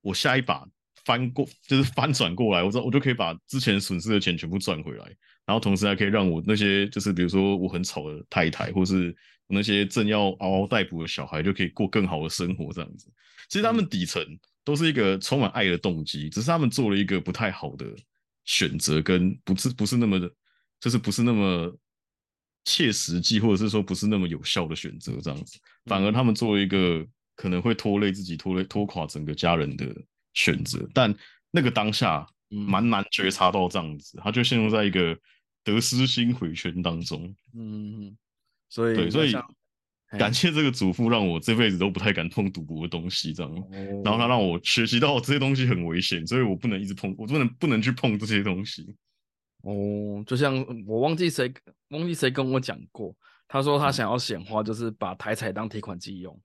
[0.00, 0.66] 我下一把
[1.04, 5.04] 翻过，就是翻转过来，我知道我就可以把之前损失的钱全部赚回来，
[5.44, 9.14] 然后同时还可以让我那些就是比如说我很丑的太太，或是
[9.48, 13.12] 那些正要嗷嗷待哺的小孩，就可以过更好的生活这样子。
[13.48, 14.24] 其实他们底层
[14.64, 17.86] 都是一个充满爱的动机，只是他们做了一个不太好的
[18.44, 20.30] 选择，跟不是不是那么的，
[20.80, 21.76] 就是不是那么
[22.64, 25.58] 切实际，或者是说不是那么有效的选择这样子。
[25.86, 29.86] 反而他们做了一个可能会拖累自己、拖累拖垮整个家人的。
[30.34, 31.14] 选择，但
[31.50, 35.14] 那个当下蛮难觉察到这样子，他就陷入在一个
[35.62, 37.36] 得失心回圈当中。
[37.54, 38.16] 嗯，
[38.70, 39.34] 所以对，所以
[40.18, 43.52] 感谢这个祖父，让我这辈子都不太敢碰赌博的东西，这样。
[44.04, 48.94] 然后他让我学习到这些东西很危险，所以我不能一直碰，我不能不能去碰这些东西。
[49.62, 50.54] 哦，就像
[50.86, 51.52] 我忘记谁
[51.88, 53.14] 忘记谁跟我讲过，
[53.48, 56.40] 他说他想要显化，就是把台彩当提款机用，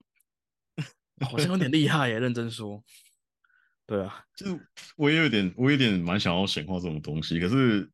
[1.28, 2.82] 好像有点厉害耶，认真说。
[3.86, 4.60] 对啊，就是
[4.96, 7.90] 我也有点，我有点蛮想要显化这种东西，可是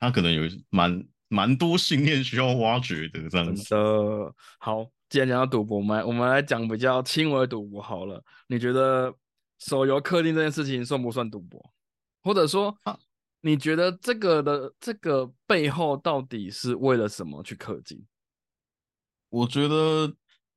[0.00, 3.70] 他可能有蛮蛮多信念需要挖掘的这样子。
[3.70, 8.22] 的，好，既然讲到赌博，我们我们来讲比较轻微的赌博好了。
[8.48, 9.14] 你觉得
[9.60, 11.72] 手游氪金这件事情算不算赌博？
[12.22, 12.76] 或者说，
[13.42, 18.04] 你觉得这个的这个背后到底是为了什么去氪金？
[19.28, 20.12] 我觉得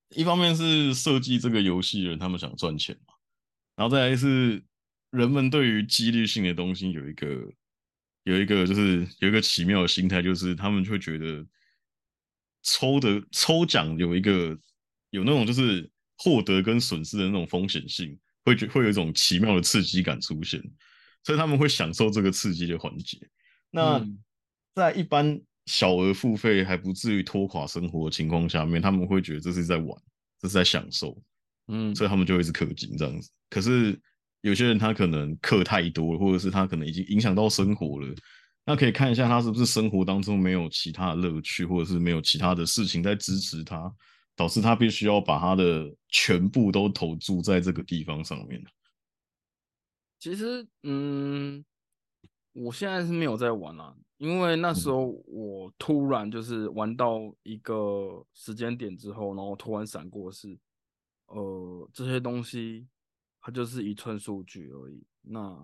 [0.09, 3.13] 一方面是设计这个游戏人他们想赚钱嘛。
[3.75, 4.63] 然后再来是
[5.11, 7.27] 人们对于几率性的东西有一个
[8.23, 11.45] 有一个就是有一个奇妙的心态，就是他们会觉得
[12.63, 14.57] 抽的抽奖有一个
[15.09, 20.61] 有那种就是获得跟损失的那种风险性，会觉会有一种奇妙的刺激感出现，
[21.23, 23.17] 所以他们会享受这个刺激的环节。
[23.69, 24.05] 那
[24.73, 30.01] 在一般小额付费还不至于拖垮生活的情况下面，他们会觉得这是在玩，
[30.39, 31.21] 这是在享受。
[31.67, 33.29] 嗯，所以他们就一直氪金这样子。
[33.49, 33.97] 可是
[34.43, 38.13] 有些人他可能课太多，或者是他可能已经影响到生活了。
[38.65, 43.91] 那可以看一下他是不是生活当中没有其他的乐趣，或者是没有其他的事情在支持他，
[44.35, 48.61] 导致他必须要把他的全部都投注在这个地方上面。
[50.19, 51.63] 其实，嗯，
[52.51, 60.59] 我现在是没有在玩啊，因为那时候我突然就是玩到一个时间点之后，然后突然闪过是。
[61.27, 62.85] 呃，这些东西
[63.43, 65.05] 它就是一串数据而已。
[65.21, 65.55] 那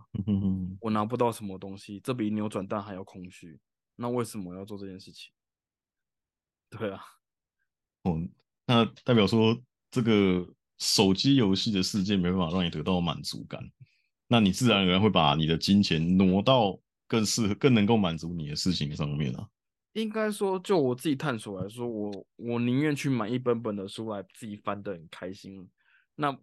[0.82, 3.60] 我拿不到什么东西，这比扭转蛋还要空虚。
[3.96, 5.32] 那为什么要做这件事情？
[6.70, 7.02] 对啊，
[8.04, 8.22] 哦，
[8.68, 13.60] 那代表说这个手机游戏的世界没办法让你得到满足感，
[14.28, 19.50] 那你自然而然会把你的金钱挪到更适合、更能够满足你的事情上面啊。
[19.94, 25.68] 应该说，就我自己探索来说，我我宁愿去买一本本的书来自己翻得很开心，
[26.16, 26.38] 那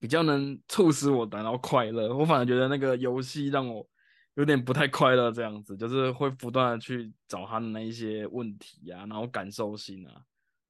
[0.00, 2.12] 比较能促使我感到快乐。
[2.16, 3.88] 我反而觉得那个游戏让我
[4.34, 10.22] 有点不太快乐，这样子就是会不断的去找他的那一些问题啊，然后感受性啊，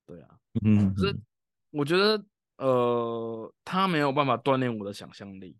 [0.04, 0.28] 对啊，
[0.62, 1.16] 嗯，可是
[1.70, 2.22] 我觉得
[2.56, 5.56] 呃，他没有办法锻炼我的想象力，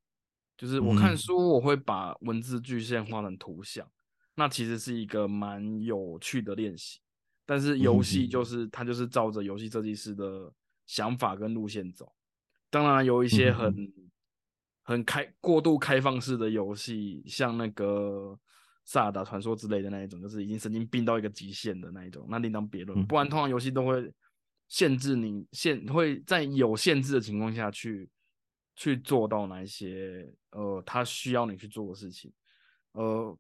[0.59, 3.88] 就是我看书我会把文字具现化成图像。
[4.35, 6.98] 那其实是一个蛮有趣的练习，
[7.44, 10.50] 但是游戏就是它就是照着游戏设计师的
[10.87, 12.11] 想法跟路线走。
[12.70, 13.92] 当然有一些很
[14.83, 18.38] 很开过度开放式的游戏，像那个
[18.85, 23.06] 萨尔达传说之类的那一种，就是已经神经病到一个极限的那一种，那另当别论。
[23.06, 24.12] 不然通常游戏都会
[24.68, 28.09] 限制你限会在有限制的情况下去
[28.76, 32.33] 去做到哪一些呃他需要你去做的事情，
[32.92, 33.37] 呃。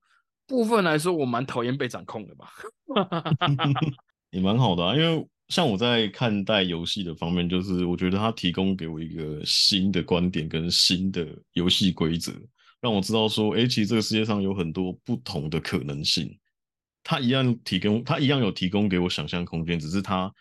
[0.46, 2.50] 部分来说，我蛮讨厌被掌控的吧，
[4.30, 4.96] 也蛮好的啊。
[4.96, 12.32] 因为像我在看待游戏的方面，就是我觉得它提供给我一个新的观点跟新的游戏规则，
[12.80, 16.34] 让我知道说，哎，其实这个世界上有很多不同的可能性。
[17.02, 20.32] 它一样提供，它一样有提供给我想象空间，只是它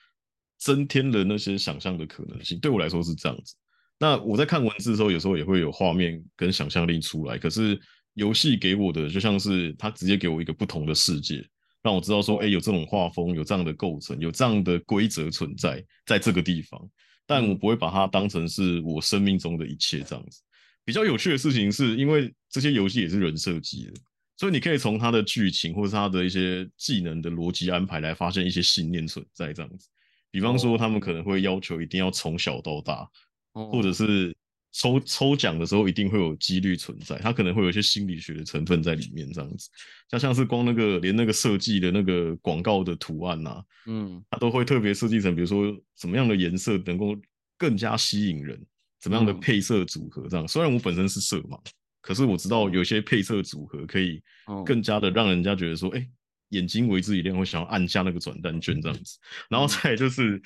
[0.60, 2.60] 增添了那些想象的可能性。
[2.60, 3.54] 对我来说是这样子。
[4.00, 7.78] 那我在看文字的时候，有时候也会有画面跟想象力出来，可是。
[8.15, 11.48] 游戏给我的就像是它直接给我一个不同的世界，
[11.81, 16.79] 让我知道说，哎，有这种画风，有这样的构成，有这样的规则存在在这个地方，
[17.25, 20.41] 但我不会把它当成是我生命中的一切这样子。
[20.83, 23.93] 比较有趣的事情是，因为这些游戏也是人设计的，
[24.37, 29.87] 所以你可以从它的剧情或者它的一些技能的逻辑安排来发现一些信念存在这样子。
[30.31, 33.07] 比方说，他们可能会要求一定要从小到大，
[33.53, 34.35] 或者是。
[34.71, 39.69] 抽抽奖的时候一定会有几率存在，它可能会有一些心理学的成分在里面，这样子，
[40.10, 47.15] 像像是光那个连那个设计的那个广告的图案呐，嗯，它都会特别设计成，比如说什么样的颜色能够
[47.58, 48.63] 更加吸引人，
[49.01, 50.47] 怎么样的配色组合这样。
[50.47, 51.60] 虽然我本身是色盲，
[52.01, 54.21] 可是我知道有些配色组合可以
[54.65, 56.08] 更加的让人家觉得说，哎，
[56.49, 59.17] 眼睛为之一亮，会想要按下那个转蛋 券这样子。
[59.49, 60.41] 然后再就是，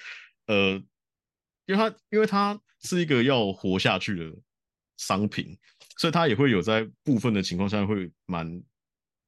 [0.47, 0.81] 呃，
[1.65, 4.31] 因为它因为它是一个要活下去的
[4.97, 5.57] 商品，
[5.97, 8.61] 所以它也会有在部分的情况下会蛮。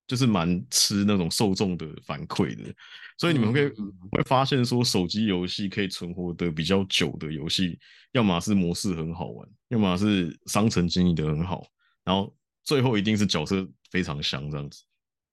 [0.07, 2.71] 就是蛮吃那种受众的反馈的，
[3.17, 3.67] 所以你们会
[4.11, 7.79] 会发现说，手机游戏可以存活的比较久的游戏，
[8.11, 11.65] 要么是模式很好玩，要么是商城经营的很好，
[12.03, 12.31] 然后
[12.63, 14.83] 最后一定是角色非常香这样子。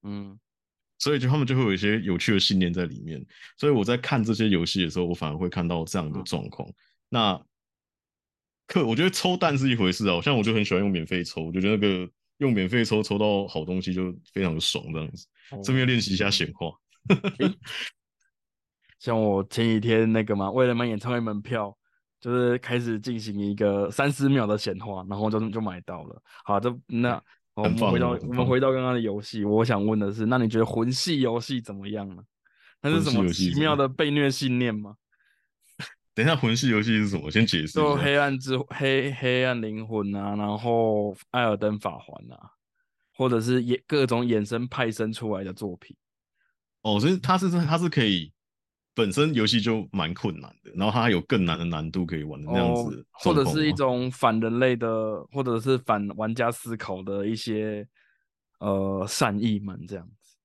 [0.05, 0.41] 嗯，
[0.99, 3.23] 所以就他们就会有一些有趣的信念在里面。
[3.59, 6.67] 所以我在看这些游戏的时候，我反而会看到这样的状况。
[7.13, 7.39] 那
[8.67, 12.11] 可我觉得抽蛋是一回事啊，像我就很喜欢用免费抽，我觉得那个。
[12.39, 15.29] 用免费抽抽到好东西就非常的爽，这样子。
[15.65, 16.73] 顺便练习一下显化。
[18.99, 21.77] 像我前几天那个嘛，为了买演唱会门票，
[22.21, 26.21] 就是开始进行一个三十秒的显化，然后就就买到了。
[26.45, 27.23] 好，这那
[27.55, 32.25] 我们回到我们回到刚刚的游戏，我想问的是，那你觉得魂系游戏怎么样呢？
[32.81, 34.97] 那是什么奇妙的被虐信念吗？
[36.15, 37.31] 等一下，魂系游戏是什么？
[37.31, 37.73] 先解释。
[37.73, 42.51] 就黑暗之黑黑暗灵魂啊，然后艾尔登法环啊，
[43.17, 45.97] 或者是衍各种衍生派生出来的作品。
[46.83, 48.31] 哦，所以它是它是可以
[48.95, 57.89] 本身游戏就蛮困难的，然后它还有更难的难度可以玩的那样子，或者是一种反人类的，或者是反玩家思考的一些
[58.59, 60.37] 呃善意们这样子。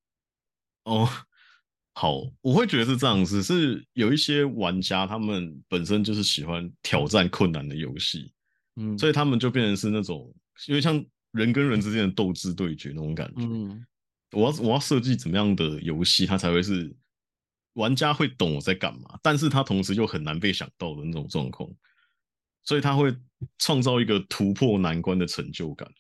[0.84, 1.10] 哦。
[2.00, 8.32] 好，我会觉得是这样子，是有一些玩家他们本身就是喜欢挑战困难的游戏，
[8.76, 10.32] 嗯，所以他们就变成是那种，
[10.68, 13.84] 因为像人跟人之间的斗智对决那种感觉，嗯，
[14.34, 16.96] 我要我要设计怎么样的游戏，它才会是
[17.74, 21.68] 玩家会懂我在干嘛，但是他同时又很难被想到的那种状况，
[22.64, 23.12] 所以他会
[23.58, 25.92] 创造一个突破难关的成就感。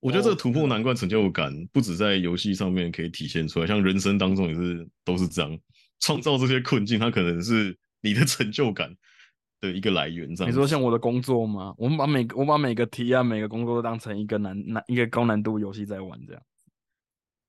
[0.00, 5.58] 我觉得这个突破难关成就感不止在游戏上面可以体现出来，像人生当中也是都是这样，
[5.98, 8.94] 创造这些困境，它可能是你的成就感
[9.60, 10.32] 的一个来源。
[10.36, 11.74] 这样你说像我的工作吗？
[11.78, 16.42] 我们把每个我把每个题啊、每个工作都当成一个难难一个高难度游戏在玩，这样。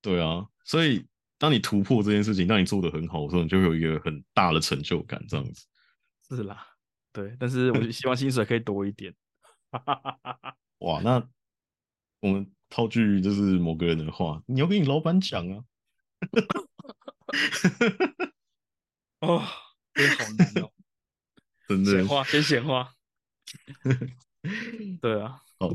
[0.02, 1.06] 对啊，所以
[1.38, 5.68] 当你突破这件事情，当你做的很好的时候，你就会有一个很大的成就感，这样子。
[6.30, 6.66] 是啦，
[7.12, 9.14] 对，但是我 希望薪水可以多一点。
[10.80, 11.28] 哇，那。
[12.20, 15.64] 我们套句就是某个人的话，你要跟你老板讲啊。
[19.22, 19.44] 哦，
[19.94, 20.72] 真好难哦，
[21.68, 21.92] 真的。
[21.92, 22.94] 显化，先闲话。
[25.02, 25.42] 对啊。
[25.60, 25.70] 好，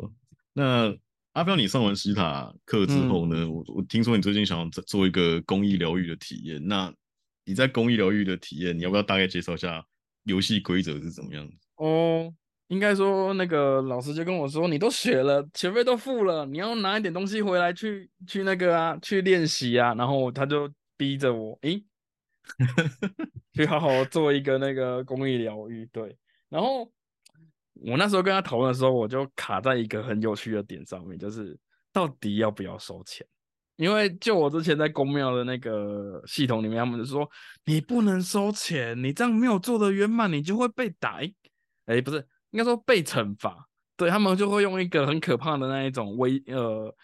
[0.52, 0.94] 那
[1.32, 3.48] 阿彪，你上完西塔课之后呢？
[3.50, 6.64] 我我听说你最近想要做一个公益疗愈的体验。
[6.66, 6.92] 那
[7.44, 9.84] 你在公益疗愈的体验，你要不要大概介绍一下
[10.24, 11.52] 游戏规则是怎么样的？
[11.76, 12.34] 哦。
[12.72, 21.84] 应该说，那个老师就跟我说：“你都学了，学费都付了，你要拿一点东西回来去去那个啊，去练习啊。”然后他就逼着我，诶，
[23.52, 25.84] 去好好做一个那个公益疗愈。
[25.92, 26.16] 对，
[26.48, 26.90] 然后
[27.74, 31.54] 我那时候跟他讨论的时候，我就卡在一个很有趣的点上面，就是
[31.92, 33.26] 到底要不要收钱？
[33.76, 37.28] 因为就我之前在公庙的那个系统里面，他们就说
[37.66, 41.30] 你不能收钱，你这样没有做的圆满，你就会被逮。
[41.84, 42.26] 哎，不是。
[42.52, 46.94] 应该说被惩罚，对他们就会用一个很可怕的那一种微呃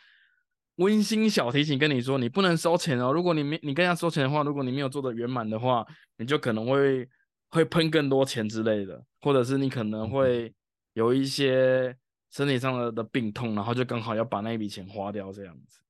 [0.76, 3.12] 温馨小提醒跟你说，你不能收钱哦。
[3.12, 5.84] 如果你没你跟人家收钱的话，如果你没有做的圆满的话，
[6.16, 7.08] 你就可能会
[7.48, 10.54] 会喷更多钱之类的，或者是你可能会
[10.92, 11.96] 有一些
[12.30, 15.80] 身体上的的病痛，然后就刚好要把那一笔钱花掉这样子。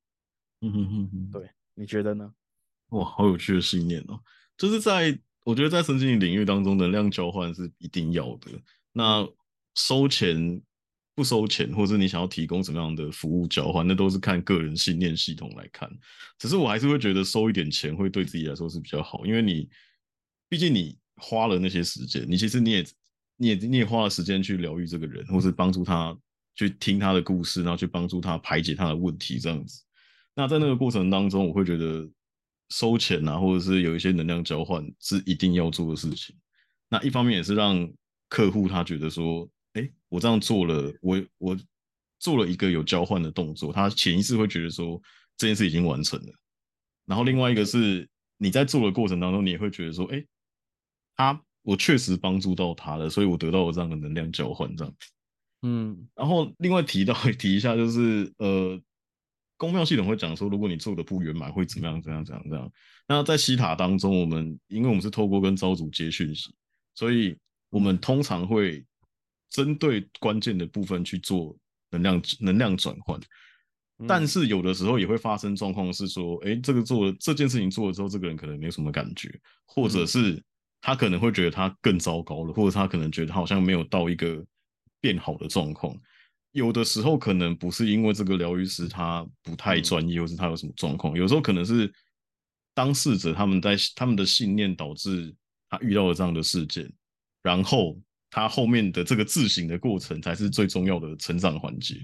[0.61, 2.33] 嗯哼哼哼，对，你觉得呢？
[2.89, 4.19] 哇，好有趣的信念哦！
[4.57, 8.51] 就是在我觉得在神经领域当中，能量交换是一定要的。
[8.93, 9.29] 那
[9.79, 10.61] 收钱
[11.15, 15.89] 不收钱，或者你想要提供什么样的服务交换，那都是看个人信念系统来看。
[16.37, 19.69] 只是我还是会觉得收一点钱会对自己来说是比较好，因为你
[20.49, 22.87] 毕竟你花了那些时间，你其实你也
[23.37, 26.17] 你也你也花了时间去疗愈这个人，或是帮助他
[26.57, 29.81] 去听他的故事，然后去帮助他排解他的问题这样子。
[30.35, 32.09] 那在那个过程当中，我会觉得
[32.71, 36.35] 收钱啊，或者是有一些能量交换是一定要做的事情。
[36.89, 37.89] 那一方面也是让
[38.29, 39.49] 客户他觉得说。
[39.79, 41.57] 哎，我这样做了，我我
[42.19, 45.01] 做了一个有交换的动作，他潜意识会觉得说
[45.37, 46.33] 这件事已经完成了。
[47.07, 50.25] 然后另外一个是你在做的过程当中，你也会觉得说，哎，
[51.17, 54.95] 他我确实帮助到他了，所以我得到了这样的能量交换，这样。
[55.63, 58.81] 嗯，然后另外提到 提一下，就是呃，
[59.57, 62.03] 公庙系统会讲说，如果你做的不圆满，会怎么样？
[62.03, 62.25] 怎样？
[62.25, 62.45] 怎样？
[62.49, 62.73] 怎样。
[63.07, 66.53] 那在西塔当中，我们因为我们是透过跟招主接讯息，
[66.95, 67.39] 所以
[67.71, 68.85] 我们通常会。
[69.51, 71.57] 针对关键的部分去做
[71.91, 73.19] 能量能量转换，
[74.07, 79.29] 但是有的时候也会发生状况，是说，哎，这个做这件事情做了之后，这个人可能没有什么感觉，
[79.67, 80.43] 或者是
[80.81, 84.45] 他可能会觉得他更糟糕了，或者他可能觉得好像没有到一个
[85.01, 85.97] 变好的状况。
[86.53, 91.93] 有的时候可能不是因为这个疗愈师他不太专业，或是他有什么状况，有时候可能是
[92.75, 95.35] 当事者他们在他们的信念导致
[95.69, 96.91] 他遇到了这样的事件，
[97.43, 98.01] 然后
[98.31, 101.97] 他后面的这个自省的过程才是最重要的成长环节。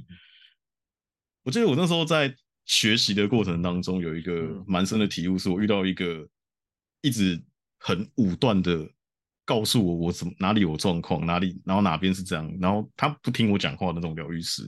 [1.43, 6.27] 我记得我那时候在学习的过程当中，有一个蛮深的体悟，是我遇到一个
[7.03, 7.39] 一直
[7.79, 8.91] 很武断的
[9.45, 14.62] 告诉我我怎么哪里有状况，哪里然后哪边是这样，然后他不听我讲话的那种疗愈师。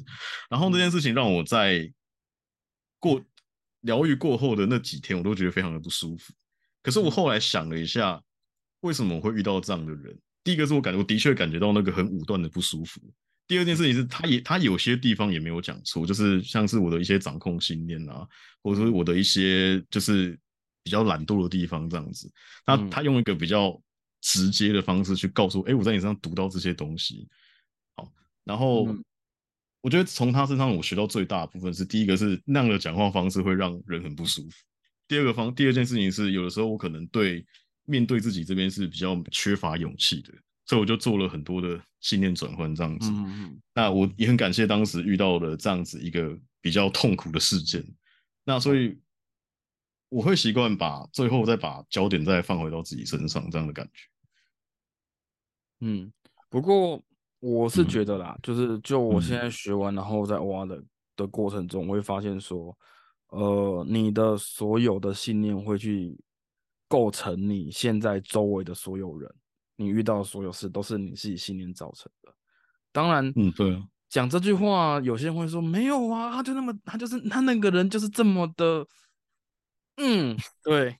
[0.51, 1.91] 然后这件事情让我在
[2.99, 3.25] 过
[3.81, 6.35] 疗愈过后的那几天，我都觉得非常的不舒服。
[6.83, 8.23] 可是我后来想了一下，
[8.81, 10.19] 为什么会遇到这样的人？
[10.47, 13.01] 第一个是我感觉我的确感觉到那个很武断的不舒服。
[13.49, 18.25] 第二件事情是，他也他有些地方也没有讲错，就是像是我的一些掌控信念啊，
[18.63, 20.39] 或者说我的一些就是
[20.85, 22.31] 比较懒惰的地方这样子。
[22.65, 23.77] 他他用一个比较
[24.21, 27.27] 直接的方式去告诉，哎，我在你身上读到这些东西。
[27.97, 28.09] 好，
[28.45, 28.87] 然后
[29.81, 34.57] 我觉得从他身上我学到最大的部分是，第一个是那样的讲话方式会让人很不舒服。
[35.09, 37.45] 第二个方，第二件事情是，有的时候我可能对
[37.87, 40.35] 面对自己这边是比较缺乏勇气的。
[40.69, 43.09] 所以我就做了很多的信念转换，这样子。
[43.73, 47.85] 那我也很感谢当时遇到了这样子一个比较痛苦的事件。
[48.45, 48.99] 那所以
[50.09, 54.09] 我会习惯把最后再把焦点再放回到自己身上，这样的感觉。
[55.83, 56.13] 嗯，
[56.49, 57.01] 不过
[57.39, 60.83] 我是觉得啦，就是就我现在学完然后再挖的
[61.15, 62.77] 的过程中，我会发现说，
[63.29, 66.19] 呃，你的所有的信念会去
[66.89, 69.33] 构成你现在周围的所有人。
[69.79, 72.33] 你遇到的所有事都是你自己信念造成的。
[72.93, 78.87] 当然，嗯，对，讲这句话，有些人会说没有啊，他就那么，他就是他那个人就是这么的，
[79.97, 80.97] 嗯，对。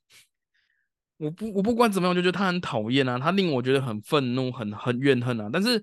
[1.17, 5.49] 我不，我不管怎么样，我就觉得他很讨厌啊，他令我觉得很愤怒，很很怨恨啊。
[5.51, 5.83] 但是，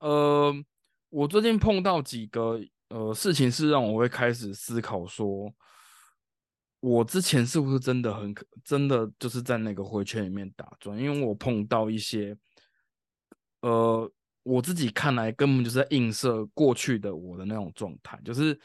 [0.00, 0.54] 呃，
[1.08, 5.50] 我最近碰到几个呃事情，是让我会开始思考说。
[6.86, 10.98] 我之前是不是真的很可，真的就是在那个回圈里面打转？
[10.98, 12.36] 因为我碰到一些，
[13.62, 14.12] 呃，
[14.42, 18.60] 我自己看来根本就是在映射过去的我的那种状态，就是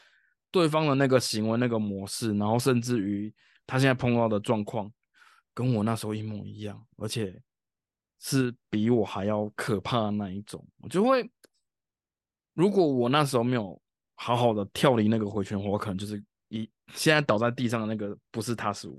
[0.50, 3.34] 对方的那个行为、那个模式，然后甚至于
[3.66, 4.92] 他现在碰到的状况，
[5.54, 7.42] 跟我那时候一模一样，而且
[8.18, 10.62] 是比我还要可怕的那一种。
[10.82, 11.26] 我就会，
[12.52, 13.80] 如果我那时候没有
[14.14, 16.22] 好好的跳离那个回圈，我可能就是。
[16.50, 18.96] 一现在倒在地上的那个不是他，是我。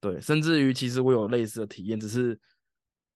[0.00, 2.36] 对，甚至于其实我有类似的体验，只是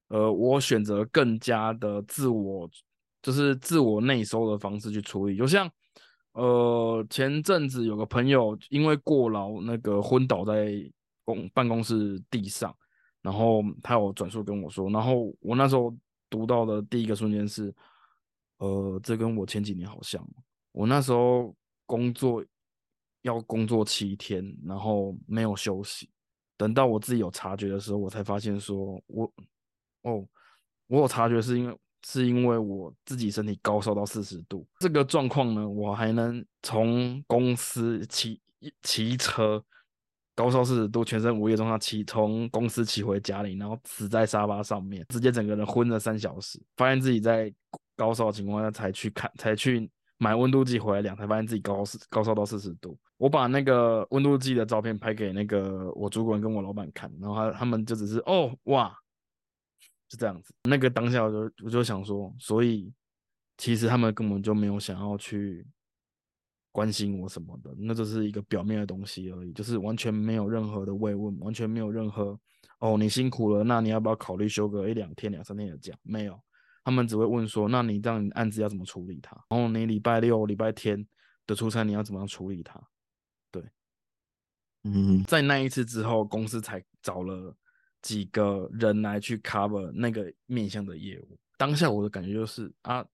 [0.07, 2.71] 呃，我选择更加的自我，
[3.21, 5.37] 就是自我内收的方式去处理。
[5.37, 5.69] 就像
[6.33, 10.73] 呃，前阵子有个朋友因为过劳，那个昏倒在
[11.25, 12.73] 公办公室地上，
[13.21, 15.93] 然后他有转述跟我说，然后我那时候
[16.31, 17.75] 读到的第一个瞬间是，
[18.59, 20.25] 呃，这跟我前几年好像，
[20.71, 21.53] 我那时候
[21.85, 22.45] 工作。
[23.27, 26.09] 要工作七天，然后没有休息。
[26.57, 29.31] 等到我自己有察觉的时候，我才发现说，我
[30.03, 30.24] 哦，
[30.87, 34.64] 我有察觉是因为是因为我自己身体高烧到四十度。
[34.79, 38.41] 这个状况呢，我还能从公司骑
[38.83, 39.62] 骑车
[40.37, 46.62] 高烧四十度，全身无液状态骑从公司骑回家里，然后死在沙发上面，直接整个人昏了三小时。
[46.77, 47.53] 发现自己在
[47.97, 52.97] 高烧的情况下才去看，才去买温度计回来量，才发现自己高四高烧到四十度。
[53.19, 58.95] 我把那个温度计的照片拍给那个我主管跟我老板看，然后他他们就只是哦哇，
[60.09, 60.55] 就这样子。
[60.64, 62.93] 那个当下我就我就想说，所以
[63.57, 65.67] 其实他们根本就没有想要去
[66.73, 72.39] 关心我什么的，那就是一个表面的东西而已，就是完全没有任何的慰问，完全没有任何
[72.81, 75.95] 哦你辛苦了，那你要不要考虑休个一两天两三天的假？
[76.03, 76.39] 没有，
[76.85, 79.35] 他们只会问说，那你这样案子要怎么处理它？
[79.49, 81.07] 然后你礼拜六礼拜天
[81.47, 82.79] 的出差你要怎么样处理它？
[84.89, 87.53] 嗯，在那一次之后，公司才找了
[88.03, 91.37] 几个人来去 cover 那个面向的业务。
[91.59, 93.05] 当下我的感觉就是啊，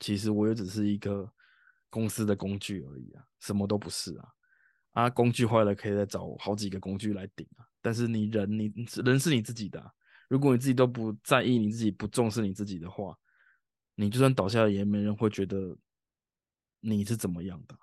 [0.00, 1.30] 其实我也只是一个
[1.90, 4.28] 公司的工具而已啊，什么都不是啊。
[4.92, 7.66] 啊，工具坏了可以再找好几个工具来顶啊。
[7.82, 8.72] 但是你人，你
[9.04, 9.92] 人是你自己的，
[10.30, 13.14] 如果你自己都不在意你自己，不重视你自己的话，
[13.96, 15.76] 你就算倒下了，也没人会觉得
[16.80, 17.78] 你是怎么样的。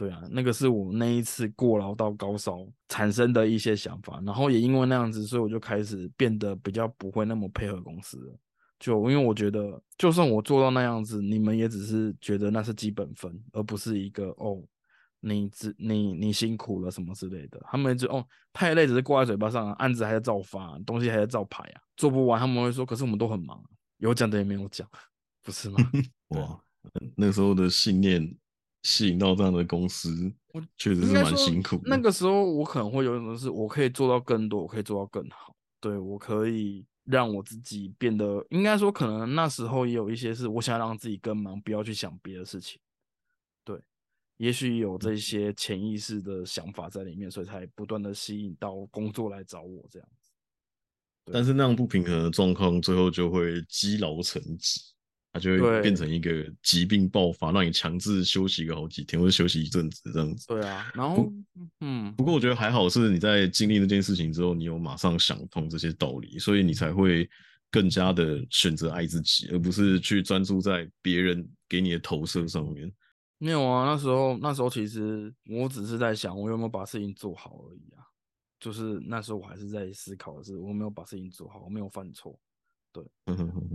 [0.00, 8.38] 对啊，那个是我那一次过劳到高烧产生的一些想法，然后也因为那样子，所以我就开始变得比较不会那么配合公司了。
[8.78, 14.64] 就因为我觉得，就算我做到那样子，你们也只是觉得那是基本分，而不是一个哦，
[15.20, 23.62] 你只你你辛苦了什么之类的，他们就哦太累只是挂在嘴巴上，案子还在照发，东西还在照排啊，做不完他们会说，可是我们都很忙，
[23.98, 24.88] 有讲的也没有讲，
[25.42, 25.76] 不是吗？
[26.28, 26.58] 哇，
[27.14, 28.34] 那时候的信念
[28.82, 30.32] 吸引到这样的公司，
[30.76, 31.80] 确实是蛮辛苦。
[31.84, 42.80] 那个时候我可能会有一种是，我可以做到更多，我可以做到更好，对我可以让我自己变得，应该说可能那时候也有一些是我想让自己更忙，不要去想别的事情。
[43.64, 43.78] 对
[44.38, 50.30] 也许有这些潜意识的想法在里面，所以才不断的吸引到工作来找我这样子。
[51.32, 54.80] 但是那样不平衡的状况，最后就会积劳成疾，
[55.32, 60.46] 它就会变成一个疾病爆发，让你强制休息个好几天，或者休息一阵子这样子。
[60.48, 61.32] 对啊，然后
[61.80, 67.30] 嗯，不过我觉得还好是你在经历那件事情之后，你有马上想通这些道理，所以你才会
[67.70, 72.92] 更加的选择爱自己，而不是去专注在别人给你的投射上面。
[73.38, 78.02] 没有啊，那时候那时候其实我只是在想，我有没有把事情做好而已啊。
[78.58, 82.38] 就是那时候我还是在思考的是，我没有把事情做好，我没有犯错。
[82.92, 83.04] 对，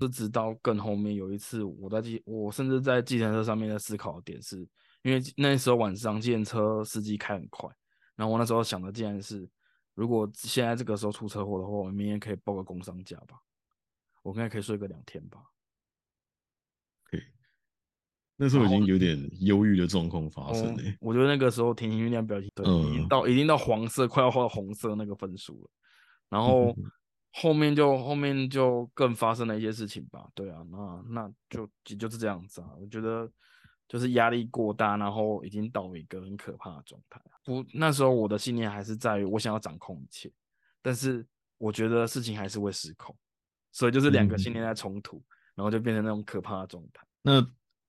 [0.01, 4.59] 是直到更后面有一次，我在计，我甚至在计程车上面在思考的点是，
[5.03, 7.69] 因为那时候晚上计程车司机开很快，
[8.15, 9.47] 然后我那时候想的竟然是，
[9.93, 13.39] 如果现在这个时候出车祸的话，我明天可以报个工伤假吧，
[14.23, 15.39] 我应该可以睡个两天吧。
[18.37, 20.97] 那时候已经有点忧郁的状况发生嘞。
[20.99, 25.69] 我觉得那个时候田心亮表情对，已经到已经到黄色，快要到红色那个分数了。
[26.27, 26.75] 然后
[27.41, 30.27] 后面就后面就更发生了一些事情吧。
[30.33, 32.69] 对啊，那那就也就是这样子啊。
[32.79, 33.29] 我觉得
[33.87, 37.21] 就是压力过大，然后已经到一个很可怕的状态。
[37.43, 40.31] 不，那时候我的信念还是在于我想要掌控一切，
[40.81, 41.25] 但是
[41.57, 43.15] 我觉得事情还是会失控，
[43.71, 45.21] 所以就是两个信念在冲突，
[45.55, 47.05] 然后就变成那种可怕的状态。
[47.21, 47.45] 那。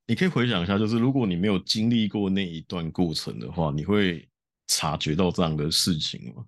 [0.08, 4.24] 你可以回想一下，就是如果你没有经历过那一段过程的话，你会
[4.68, 6.46] 察觉到这样的事情吗？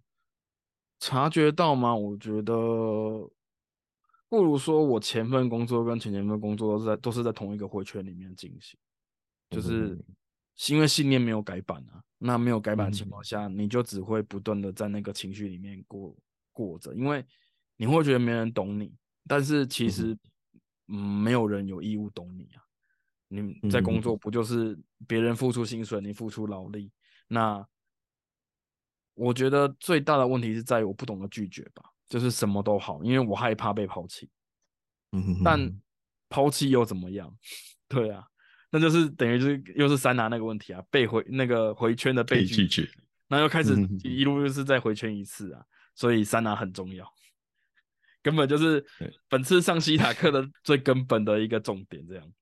[0.98, 1.94] 察觉到吗？
[1.94, 2.52] 我觉得
[4.28, 8.78] 不如说我前份工作跟前前份工作都是在都是在同一个回圈里面进行，
[9.50, 9.98] 就是
[10.68, 12.02] 因为信念没有改版啊。
[12.18, 16.16] 那没有改版的情况下，你就只会不断的在那个情绪里面过
[16.52, 17.24] 过着，因为
[17.76, 18.92] 你会觉得没人懂你，
[19.28, 20.18] 但是其实
[20.88, 22.62] 嗯，没有人有义务懂你啊。
[23.28, 24.76] 你在工作不就是
[25.06, 26.90] 别人付出薪水，你付出劳力？
[27.28, 27.64] 那
[29.18, 34.28] 我觉得最大的问题是在于我不懂得拒绝吧，就是什么都好，因为我害怕被抛弃。
[35.12, 35.80] 嗯但
[36.28, 37.34] 抛弃又怎么样？
[37.88, 38.24] 对啊，
[38.70, 42.88] 那就是等于就是又是三拿那个问题啊，被回那个回圈的被拒绝，
[43.28, 45.64] 那又开始一路又是再回圈一次啊，
[45.94, 47.10] 所以三拿很重要，
[48.22, 48.84] 根本就是
[49.28, 52.32] 本次上西塔课的最根本的一个重点，这样。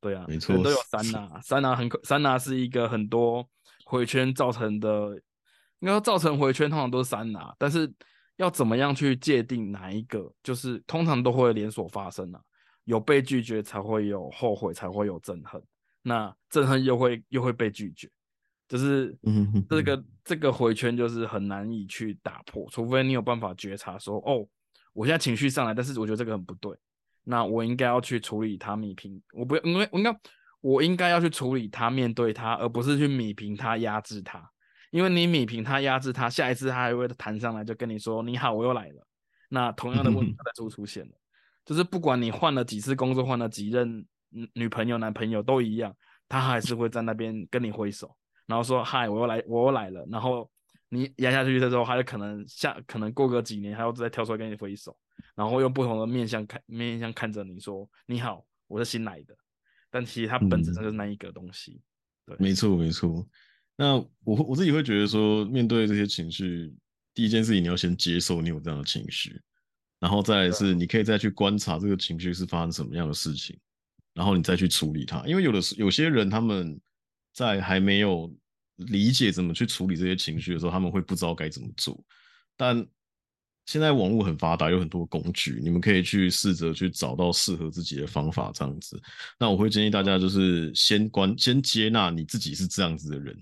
[0.00, 3.46] 对啊，没错，都有三拿，三拿很可，三拿是一个很多
[3.84, 5.20] 回圈造成的，
[5.80, 7.92] 应该说造成回圈通常都是三拿，但是
[8.36, 12.40] 要怎么样去界定哪一个，就是通常都会连锁发生啊，
[12.84, 15.62] 有被拒绝才会有后悔，才会有憎恨，
[16.02, 18.08] 那憎恨又会又会被拒绝，
[18.68, 19.14] 就是
[19.68, 24.46] 这个这个回圈就是很难以去打破，除非你有办法觉察说，哦，
[24.92, 26.76] 我现在情绪上来，但是我觉得这个很不对。
[27.22, 30.20] 那我应该要去处理它米平，我不因为我应该
[30.62, 34.50] 我应该要去处理他面对他，而不是去米平他压制他。
[34.90, 39.06] 因为你米平他压制他，下一次他还会弹上来就跟你说你好，我又来了。
[39.48, 41.12] 那同样的问题再出出现了，
[41.64, 44.06] 就是不管你换了几次工作，换了几任
[44.54, 45.94] 女朋友男朋友都一样，
[46.28, 48.16] 他还是会在那边跟你挥手，
[48.46, 50.06] 然后说嗨，我又来，我又来了。
[50.10, 50.48] 然后
[50.88, 54.96] 你压下去的时候，他就可能下可能过个几年，他又再跳出来跟你挥手。
[55.34, 59.36] 然后用不同的面向看面向看着你说你好，我是新来的，
[59.90, 61.82] 但其实它本质上就是那一个东西。
[62.24, 63.26] 对，没错没错。
[63.80, 66.70] 那我我自己会觉得说，面对这些情绪，
[67.14, 69.40] 第一件事情你要先接受你有这样的情绪，
[69.98, 73.58] 然后再是你可以再去观察这个情绪是发生什么样的事情，
[74.12, 75.24] 然后你再去处理它。
[75.26, 76.78] 因为有的有些人他们
[77.32, 78.30] 在还没有
[78.76, 81.98] 理解怎么去处理这些情绪的时候，他们会不知道该怎么做，
[82.58, 82.86] 但。
[83.66, 89.00] 现在网络很发达，有很多工具，你们可以去试着去找到适合自己的方法，这样子。
[89.38, 93.36] 那我会建议大家就是先关，先接纳你自己是这样子的人，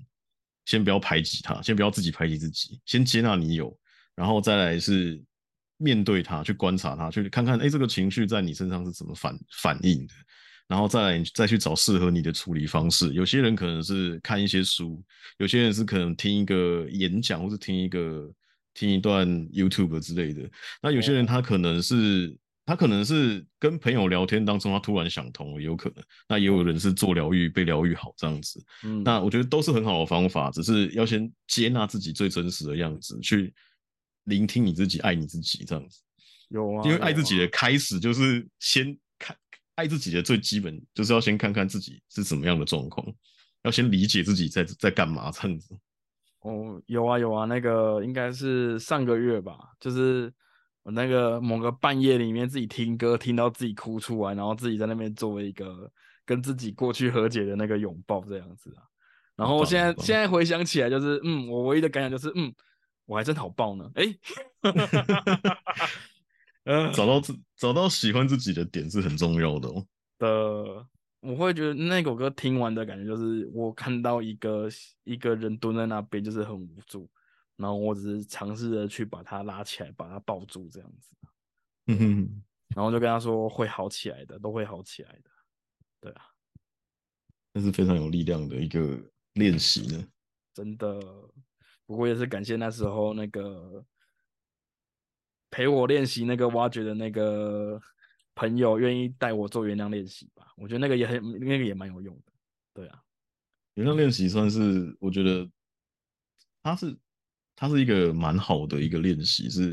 [0.68, 3.74] 先不要排挤他，先不要自己排挤自己，先接纳你有，
[4.14, 5.20] 然后再来是
[5.78, 10.14] 面对他，去观察他，去看看，哎，这个情绪在你身上是怎么反反应的，
[10.68, 13.14] 然后再来再去找适合你的处理方式。
[13.14, 15.02] 有些人可能是看一些书，
[15.38, 18.30] 有些人是可能听一个演讲，或是听一个。
[18.74, 20.48] 听一段 YouTube 之类的，
[20.80, 22.38] 那有些人他可能是
[22.68, 26.04] 他可能是跟朋友聊天当中，他突然想通了，有可能。
[26.28, 28.62] 那也有人是做疗愈被疗愈好这样子。
[28.84, 33.54] 嗯，那我觉得都是很好的方法，只是要先接纳自己最真实的样子，去
[34.24, 36.02] 聆听你自己，爱你自己这样子。
[36.50, 39.34] 有啊，因为爱自己的开始就是先看
[39.76, 43.06] 爱自己的最基本，就是要先看看自己是什么样的状况，
[43.62, 45.74] 要先理解自己在在干嘛这样子。
[46.40, 50.30] 哦，有啊有啊，那个应该是上个月吧，就是。
[50.90, 55.90] 那个某个半夜里面自己听歌，听到自己哭出来，然后自己在那边做一个
[56.24, 58.82] 跟自己过去和解的那个拥抱这样子啊。
[59.36, 62.52] 然后现在现在回想起来，就是嗯，我唯一的感想就是嗯，
[63.06, 63.88] 我还真好爆呢。
[63.94, 64.04] 哎，
[66.92, 69.86] 找到自找到喜欢自己的点是很重要的哦。
[70.18, 70.86] 的，
[71.20, 74.68] 我会觉得那首歌听完的感觉就是我看到一个
[75.04, 77.08] 一个人蹲在那边，就是很无助。
[77.58, 81.16] 然后我只是尝试着去把他拉起来，把他抱住这样子，
[81.88, 85.30] 嗯哼，然后就跟他说会好起来的，都会好起来的，
[86.00, 86.22] 对啊，
[87.52, 88.96] 那是非常有力量的一个
[89.32, 90.08] 练习呢，
[90.54, 91.00] 真的。
[91.84, 93.84] 不过也是感谢那时候那个
[95.50, 97.80] 陪我练习那个挖掘的那个
[98.36, 100.46] 朋友，愿意带我做原谅练习吧。
[100.56, 102.32] 我觉得那个也很，那个也蛮有用的，
[102.72, 103.02] 对啊。
[103.74, 105.50] 原谅练习算是我觉得
[106.62, 106.96] 他是。
[107.60, 109.72] 它是一个蛮好的一个练习，是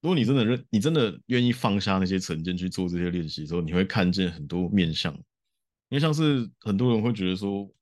[0.00, 5.14] 如果你真的认，你真的愿意放下那些成见去做这些练习之后，你会看见很多面相。
[5.14, 7.72] 因为像是很多人会觉得说，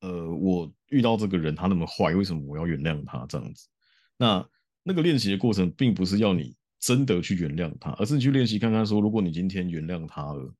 [0.00, 3.68] 呃，我遇到这个人他那么坏，为什么我要原谅他这样子？
[4.16, 4.44] 那
[4.82, 10.52] 那个练习的过程并不是要你真的去原谅他，而是你去练习看看说，如果你今天原谅他了，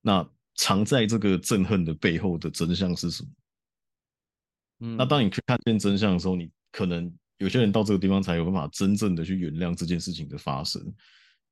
[0.00, 3.28] 那藏在这个憎恨的背后的真相是什么？
[4.80, 7.16] 嗯，那当你去看见真相的时候，你可能。
[7.44, 10.82] 有些人到这个地方才有办法真正的去原谅这件事情的发生，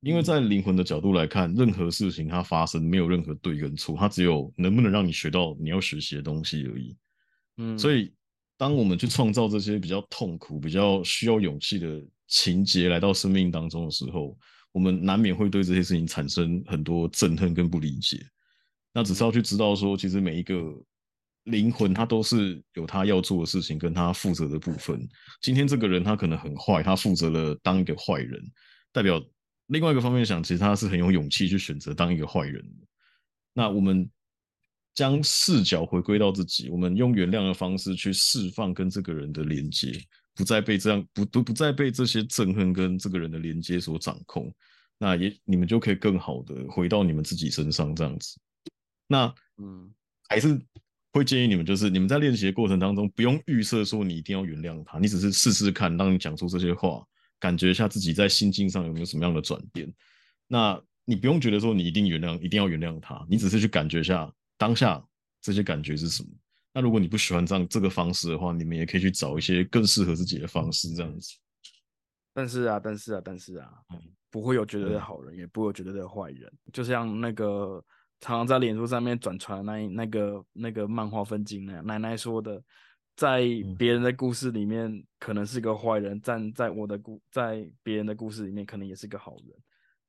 [0.01, 6.97] 因为在灵魂的角度来看，任何事情它发生没有任何对跟错，它只有能不能让你学到你要学习的东西而已。
[7.59, 8.11] 嗯，所以
[8.57, 14.34] 当我们去创造这些比较痛苦、比较需要勇气的情节来到生命当中的时候，
[14.72, 18.18] 我们难免会对这些事情产生很多憎恨跟不理解。
[18.95, 20.74] 那只是要去知道说，其实每一个。
[21.45, 25.09] 灵魂他都是有他要做的事情，跟他负责的部分。
[25.40, 28.40] 今天这个人他可能很坏，他负责了当一个坏人，
[28.93, 29.20] 代表
[29.66, 32.86] 另外一个方面想，其实他是很有勇气去选择当一个坏人的。
[33.53, 34.09] 那我们
[34.95, 40.01] 将视角回归到自己，我们用原谅的方式去释放跟这个人的连接，
[40.36, 44.53] 不再被这样不不不再被这些憎恨跟这个人的连接所掌控。
[44.97, 48.38] 那也你们就可以更好的回到你们自己身上这样子。
[49.09, 49.93] 那嗯，
[50.28, 50.61] 还是。
[51.12, 57.06] 会建议你们，就是你们在练习的过程当中，不用预设说你一定要原谅他，你只是试试看，当你讲出这些话，
[57.38, 59.92] 感觉一下自己在心境上有没有什么样的转变。
[60.48, 65.04] 那你不用觉得说你一定原谅，一定要原谅他，你只是去感觉一下当下
[65.42, 66.30] 这些感觉是什么。
[66.72, 71.36] 那如果你不喜欢这样这个方式的话，你们也可以去找一些更适合自己的方式，这样子。
[72.32, 73.70] 但是啊，但是啊，但是啊，
[74.30, 77.84] 不会有绝对的好人，也不会有绝对的坏人，就像那个。
[78.22, 82.62] 常常在脸书上面转传那那个那个漫画分镜那样，奶奶说的，
[83.16, 83.42] 在
[83.76, 89.56] 别人的故事里面可能是个坏人，站在我的故在别人的故事里面可能也是个好人。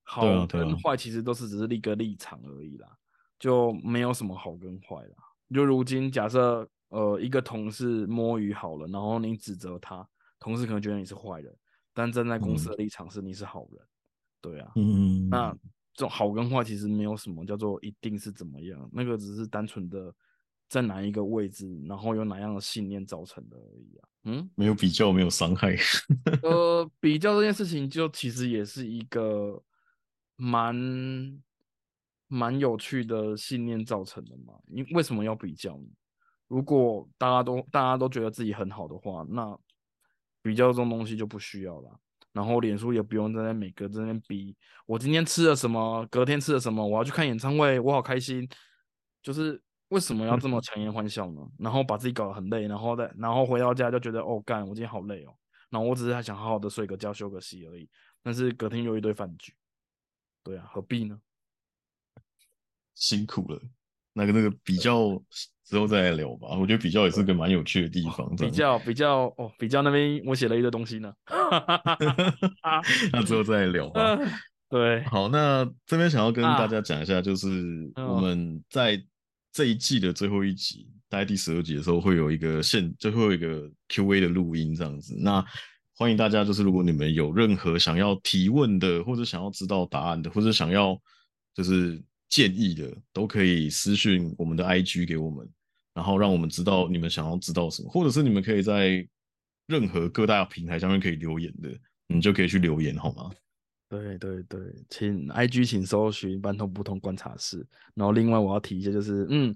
[0.04, 2.88] 好跟坏其实都是只是立个立场而已啦，
[3.40, 5.16] 就没有什么好跟坏啦。
[5.52, 10.08] 就如今假设呃一个同事摸鱼好了，然后你指责他，
[10.40, 11.52] 同事可能觉得你是坏人，
[11.96, 13.82] 但站在公司的立场是你是好人，
[14.40, 15.58] 对啊，嗯，那。
[15.94, 20.14] 这种好跟坏其实没有什么叫做一定是怎么样，那个只是单纯的
[20.68, 24.10] 在哪一个位置，然后有哪样的信念造成的而已啊。
[24.24, 25.76] 嗯，没有比较，没有伤害。
[26.42, 29.62] 呃，比较这件事情就其实也是一个
[30.36, 30.74] 蛮
[32.28, 34.54] 蛮有趣的信念造成的嘛。
[34.66, 35.88] 你为什么要比较呢？
[36.48, 39.58] 如果大家都大家都觉得自己很好的话，那
[40.42, 42.00] 比较这种东西就不需要了。
[42.34, 44.56] 然后脸书也不用在那每个在那比，
[44.86, 48.48] 我今天吃了什么，隔天吃了什么，我要去看演唱会，我好开心。
[49.22, 51.42] 就是为什么要这么强颜欢笑呢？
[51.58, 55.34] 然后把自己搞得很累，然后再然后回到家就觉得哦干，我今天好累哦。
[55.70, 57.90] 然后我只是还想好好的睡个觉休个息而已，
[58.22, 59.54] 但是隔天又一堆饭局。
[60.44, 61.20] 对啊，何必呢？
[62.96, 63.62] 辛苦了，
[64.12, 65.22] 那个那个比较。
[65.66, 68.36] 之后再来聊吧，我觉得比较也是个蛮有趣的地方。
[68.36, 71.14] 比较比较哦，比较那边我写了一堆东西呢。
[73.12, 74.18] 那之后再来聊吧。
[74.70, 79.02] 对，好，那这边想要跟大家讲一下，就是我们在
[79.52, 85.16] 这一季的最后一集，大概第十二集的时候，会有一个现，最后一个 Q&A 的录音这样子。
[85.20, 85.46] 那
[85.96, 91.00] 欢迎大家，就是如果你们有任何想要提问的，或者想要知道答案的，或者想要
[91.54, 92.02] 就是
[92.34, 95.48] 建议的，都可以私信我们的 IG 给我们，
[95.94, 99.08] 然后让我们知道你们想要知道什么，或者是你们可以在
[99.68, 101.70] 任何各大平台上面可以留言的，
[102.08, 103.30] 你就可以去留言，好吗？
[103.88, 104.60] 对对对，
[104.90, 107.64] 请 IG 请搜寻半通不通观察室，
[107.94, 109.56] 然后另外我要提一下，就是嗯，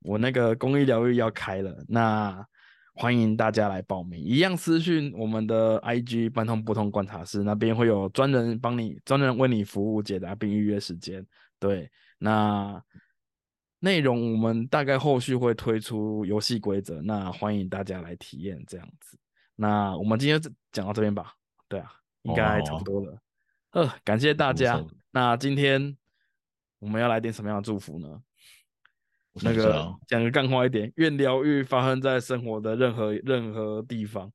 [0.00, 2.42] 我那个公益疗愈要开了，那。
[2.96, 11.26] 欢迎大家来报名，一样私讯我们的 IG 半通不通观察室，那边会有专人帮你，专人为你服务解答并预约时间。
[11.58, 12.82] 对，那
[13.80, 19.18] 内容我们大概后续会推出游戏规则，那欢迎大家来体验这样子。
[19.56, 20.40] 那我们今天
[20.72, 21.34] 讲到这边吧，
[21.68, 21.92] 对啊，
[22.22, 23.18] 应该差不多了。
[23.70, 24.84] 呃，感谢大家。
[25.10, 25.96] 那今天
[26.78, 28.22] 我们要来点什么样的祝福呢？
[29.42, 34.32] 那个讲个干话一点，愿疗愈发生在生活的任何任何地方。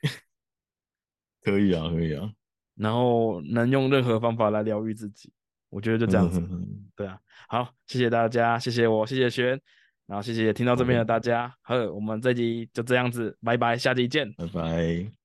[1.42, 2.32] 可以啊，可以啊。
[2.76, 5.32] 然后能用任何方法来疗愈自己，
[5.70, 6.42] 我觉得就这样子。
[6.94, 7.18] 对啊，
[7.48, 9.58] 好，谢谢大家，谢谢我，谢谢轩，
[10.06, 11.54] 然后谢谢听到这边的大家。
[11.62, 15.19] 好，我们这集就这样子，拜拜，下集见，拜拜。